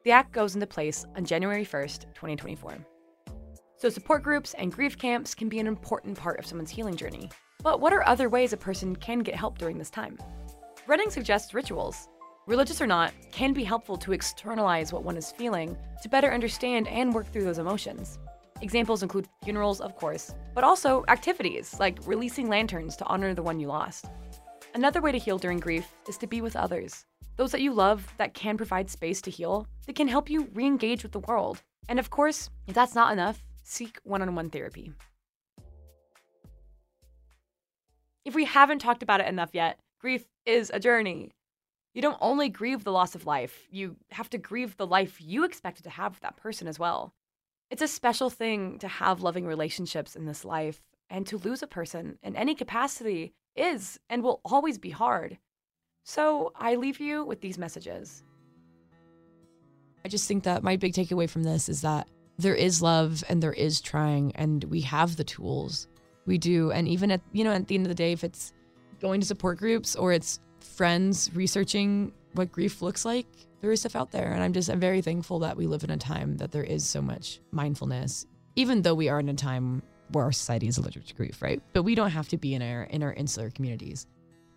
The 0.03 0.11
act 0.11 0.31
goes 0.31 0.55
into 0.55 0.67
place 0.67 1.05
on 1.15 1.25
January 1.25 1.65
1st, 1.65 2.13
2024. 2.13 2.77
So, 3.77 3.89
support 3.89 4.23
groups 4.23 4.53
and 4.55 4.71
grief 4.71 4.97
camps 4.97 5.33
can 5.33 5.47
be 5.47 5.59
an 5.59 5.67
important 5.67 6.17
part 6.17 6.39
of 6.39 6.45
someone's 6.45 6.71
healing 6.71 6.95
journey. 6.95 7.29
But 7.63 7.79
what 7.79 7.93
are 7.93 8.05
other 8.07 8.29
ways 8.29 8.53
a 8.53 8.57
person 8.57 8.95
can 8.95 9.19
get 9.19 9.35
help 9.35 9.57
during 9.57 9.77
this 9.77 9.89
time? 9.89 10.17
Redding 10.87 11.09
suggests 11.09 11.53
rituals, 11.53 12.09
religious 12.47 12.81
or 12.81 12.87
not, 12.87 13.13
can 13.31 13.53
be 13.53 13.63
helpful 13.63 13.95
to 13.97 14.11
externalize 14.11 14.91
what 14.91 15.03
one 15.03 15.15
is 15.17 15.31
feeling 15.31 15.77
to 16.01 16.09
better 16.09 16.33
understand 16.33 16.87
and 16.87 17.13
work 17.13 17.31
through 17.31 17.43
those 17.43 17.59
emotions. 17.59 18.19
Examples 18.61 19.03
include 19.03 19.27
funerals, 19.43 19.79
of 19.79 19.95
course, 19.95 20.33
but 20.53 20.63
also 20.63 21.05
activities 21.07 21.79
like 21.79 21.97
releasing 22.05 22.49
lanterns 22.49 22.97
to 22.97 23.05
honor 23.05 23.33
the 23.33 23.43
one 23.43 23.59
you 23.59 23.67
lost. 23.67 24.05
Another 24.73 25.01
way 25.01 25.11
to 25.11 25.17
heal 25.17 25.37
during 25.37 25.59
grief 25.59 25.87
is 26.07 26.17
to 26.17 26.27
be 26.27 26.41
with 26.41 26.55
others, 26.55 27.05
those 27.37 27.51
that 27.53 27.61
you 27.61 27.73
love 27.73 28.13
that 28.17 28.33
can 28.33 28.57
provide 28.57 28.89
space 28.89 29.21
to 29.21 29.31
heal, 29.31 29.65
that 29.85 29.95
can 29.95 30.09
help 30.09 30.29
you 30.29 30.49
re 30.53 30.65
engage 30.65 31.03
with 31.03 31.13
the 31.13 31.19
world. 31.19 31.63
And 31.87 31.99
of 31.99 32.09
course, 32.09 32.49
if 32.67 32.75
that's 32.75 32.95
not 32.95 33.13
enough, 33.13 33.45
seek 33.63 33.97
one 34.03 34.21
on 34.21 34.35
one 34.35 34.49
therapy. 34.49 34.91
If 38.25 38.35
we 38.35 38.43
haven't 38.43 38.79
talked 38.79 39.01
about 39.01 39.21
it 39.21 39.27
enough 39.27 39.51
yet, 39.53 39.79
grief 39.99 40.25
is 40.45 40.69
a 40.73 40.81
journey. 40.81 41.31
You 41.93 42.01
don't 42.01 42.17
only 42.19 42.49
grieve 42.49 42.83
the 42.83 42.91
loss 42.91 43.15
of 43.15 43.25
life, 43.25 43.67
you 43.71 43.95
have 44.11 44.29
to 44.31 44.37
grieve 44.37 44.75
the 44.75 44.85
life 44.85 45.19
you 45.21 45.45
expected 45.45 45.83
to 45.83 45.89
have 45.89 46.11
with 46.11 46.21
that 46.21 46.37
person 46.37 46.67
as 46.67 46.77
well. 46.77 47.13
It's 47.71 47.81
a 47.83 47.87
special 47.87 48.31
thing 48.31 48.79
to 48.79 48.87
have 48.87 49.21
loving 49.21 49.45
relationships 49.45 50.15
in 50.15 50.25
this 50.25 50.43
life, 50.43 50.81
and 51.09 51.25
to 51.27 51.37
lose 51.37 51.61
a 51.61 51.67
person 51.67 52.17
in 52.23 52.35
any 52.35 52.55
capacity 52.55 53.33
is 53.55 53.99
and 54.09 54.23
will 54.23 54.41
always 54.43 54.77
be 54.77 54.89
hard. 54.89 55.37
So 56.03 56.51
I 56.55 56.75
leave 56.75 56.99
you 56.99 57.23
with 57.23 57.41
these 57.41 57.57
messages. 57.57 58.23
I 60.03 60.07
just 60.07 60.27
think 60.27 60.43
that 60.45 60.63
my 60.63 60.77
big 60.77 60.93
takeaway 60.93 61.29
from 61.29 61.43
this 61.43 61.69
is 61.69 61.81
that 61.81 62.07
there 62.37 62.55
is 62.55 62.81
love 62.81 63.23
and 63.29 63.43
there 63.43 63.53
is 63.53 63.81
trying, 63.81 64.31
and 64.35 64.63
we 64.65 64.81
have 64.81 65.15
the 65.17 65.23
tools. 65.23 65.87
We 66.25 66.37
do. 66.37 66.71
And 66.71 66.87
even 66.87 67.11
at, 67.11 67.21
you 67.33 67.43
know, 67.43 67.51
at 67.51 67.67
the 67.67 67.75
end 67.75 67.85
of 67.85 67.89
the 67.89 67.95
day, 67.95 68.13
if 68.13 68.23
it's 68.23 68.53
going 68.99 69.19
to 69.19 69.27
support 69.27 69.57
groups 69.57 69.95
or 69.95 70.13
it's 70.13 70.39
friends 70.59 71.29
researching 71.33 72.13
what 72.33 72.51
grief 72.51 72.81
looks 72.81 73.05
like, 73.05 73.27
there 73.61 73.71
is 73.71 73.81
stuff 73.81 73.95
out 73.95 74.11
there. 74.11 74.31
And 74.31 74.43
I'm 74.43 74.53
just 74.53 74.69
I'm 74.69 74.79
very 74.79 75.01
thankful 75.01 75.39
that 75.39 75.57
we 75.57 75.67
live 75.67 75.83
in 75.83 75.89
a 75.89 75.97
time 75.97 76.37
that 76.37 76.51
there 76.51 76.63
is 76.63 76.85
so 76.85 77.01
much 77.01 77.39
mindfulness, 77.51 78.25
even 78.55 78.81
though 78.81 78.95
we 78.95 79.09
are 79.09 79.19
in 79.19 79.29
a 79.29 79.33
time 79.33 79.81
where 80.11 80.25
our 80.25 80.31
society 80.31 80.67
is 80.67 80.77
allergic 80.77 81.05
to 81.05 81.15
grief, 81.15 81.41
right? 81.41 81.61
But 81.73 81.83
we 81.83 81.95
don't 81.95 82.09
have 82.11 82.29
to 82.29 82.37
be 82.37 82.53
in 82.53 82.61
our 82.61 82.83
in 82.83 83.03
our 83.03 83.13
insular 83.13 83.49
communities. 83.49 84.07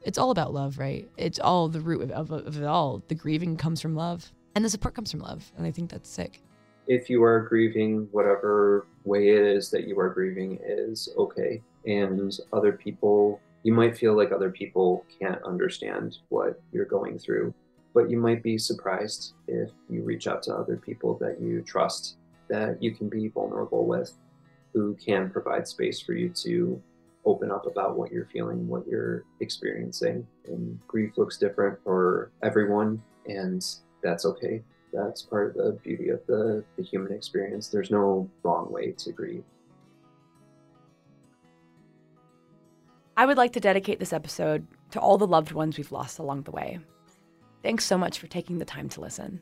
It's 0.02 0.18
all 0.18 0.30
about 0.30 0.52
love, 0.52 0.78
right? 0.78 1.08
It's 1.16 1.38
all 1.38 1.68
the 1.68 1.80
root 1.80 2.10
of, 2.10 2.32
of, 2.32 2.46
of 2.46 2.56
it 2.56 2.64
all. 2.64 3.02
The 3.06 3.14
grieving 3.14 3.56
comes 3.56 3.80
from 3.80 3.94
love, 3.94 4.32
and 4.54 4.64
the 4.64 4.68
support 4.68 4.94
comes 4.94 5.12
from 5.12 5.20
love, 5.20 5.52
and 5.56 5.66
I 5.66 5.70
think 5.70 5.90
that's 5.90 6.08
sick. 6.08 6.42
If 6.88 7.08
you 7.08 7.22
are 7.22 7.40
grieving, 7.42 8.08
whatever 8.10 8.88
way 9.04 9.28
it 9.28 9.42
is 9.42 9.70
that 9.70 9.86
you 9.86 10.00
are 10.00 10.08
grieving 10.08 10.58
is 10.64 11.08
okay, 11.16 11.62
and 11.86 12.32
other 12.52 12.72
people 12.72 13.40
you 13.62 13.72
might 13.72 13.96
feel 13.96 14.16
like 14.16 14.32
other 14.32 14.50
people 14.50 15.06
can't 15.20 15.40
understand 15.44 16.18
what 16.30 16.60
you're 16.72 16.84
going 16.84 17.16
through 17.16 17.54
but 17.94 18.10
you 18.10 18.18
might 18.18 18.42
be 18.42 18.58
surprised 18.58 19.34
if 19.48 19.70
you 19.88 20.02
reach 20.02 20.26
out 20.26 20.42
to 20.44 20.54
other 20.54 20.76
people 20.76 21.16
that 21.18 21.40
you 21.40 21.62
trust 21.62 22.16
that 22.48 22.82
you 22.82 22.92
can 22.92 23.08
be 23.08 23.28
vulnerable 23.28 23.86
with 23.86 24.12
who 24.72 24.94
can 24.94 25.30
provide 25.30 25.66
space 25.68 26.00
for 26.00 26.12
you 26.12 26.28
to 26.30 26.80
open 27.24 27.50
up 27.50 27.66
about 27.66 27.96
what 27.96 28.10
you're 28.10 28.28
feeling 28.32 28.66
what 28.66 28.86
you're 28.86 29.24
experiencing. 29.40 30.26
And 30.46 30.78
grief 30.86 31.16
looks 31.16 31.38
different 31.38 31.78
for 31.84 32.30
everyone 32.42 33.02
and 33.26 33.64
that's 34.02 34.24
okay. 34.26 34.62
That's 34.92 35.22
part 35.22 35.50
of 35.50 35.54
the 35.54 35.72
beauty 35.82 36.08
of 36.08 36.20
the, 36.26 36.64
the 36.76 36.82
human 36.82 37.12
experience. 37.12 37.68
There's 37.68 37.90
no 37.90 38.28
wrong 38.42 38.70
way 38.70 38.92
to 38.98 39.12
grieve. 39.12 39.44
I 43.16 43.26
would 43.26 43.36
like 43.36 43.52
to 43.52 43.60
dedicate 43.60 44.00
this 44.00 44.12
episode 44.12 44.66
to 44.90 45.00
all 45.00 45.16
the 45.16 45.26
loved 45.26 45.52
ones 45.52 45.78
we've 45.78 45.92
lost 45.92 46.18
along 46.18 46.42
the 46.42 46.50
way. 46.50 46.78
Thanks 47.62 47.84
so 47.84 47.96
much 47.96 48.18
for 48.18 48.26
taking 48.26 48.58
the 48.58 48.64
time 48.64 48.88
to 48.90 49.00
listen. 49.00 49.40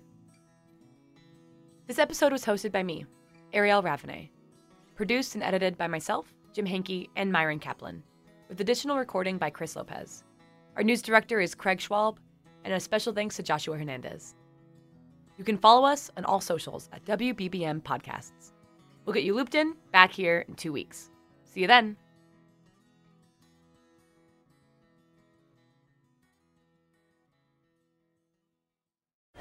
This 1.87 1.98
episode 1.98 2.33
was 2.33 2.44
hosted 2.44 2.70
by 2.70 2.83
me, 2.83 3.06
Arielle 3.54 3.83
Raveney, 3.83 4.30
produced 4.94 5.35
and 5.35 5.42
edited 5.42 5.78
by 5.78 5.87
myself, 5.87 6.33
Jim 6.52 6.66
Hankey, 6.66 7.09
and 7.16 7.33
Myron 7.33 7.59
Kaplan, 7.59 8.02
with 8.48 8.61
additional 8.61 8.98
recording 8.98 9.38
by 9.38 9.50
Chris 9.50 9.74
Lopez. 9.74 10.22
Our 10.76 10.83
news 10.83 11.02
director 11.02 11.40
is 11.40 11.54
Craig 11.54 11.78
Schwalb, 11.78 12.18
and 12.64 12.74
a 12.74 12.80
special 12.80 13.12
thanks 13.12 13.37
to 13.37 13.42
Joshua 13.42 13.76
Hernandez. 13.78 14.35
You 15.38 15.44
can 15.44 15.56
follow 15.56 15.87
us 15.87 16.11
on 16.18 16.26
all 16.26 16.40
socials 16.40 16.90
at 16.92 17.04
WBBM 17.06 17.83
Podcasts. 17.83 18.52
We'll 19.04 19.14
get 19.14 19.24
you 19.24 19.35
looped 19.35 19.54
in 19.54 19.74
back 19.92 20.12
here 20.12 20.44
in 20.46 20.54
two 20.54 20.72
weeks. 20.72 21.11
See 21.44 21.61
you 21.61 21.66
then. 21.66 21.96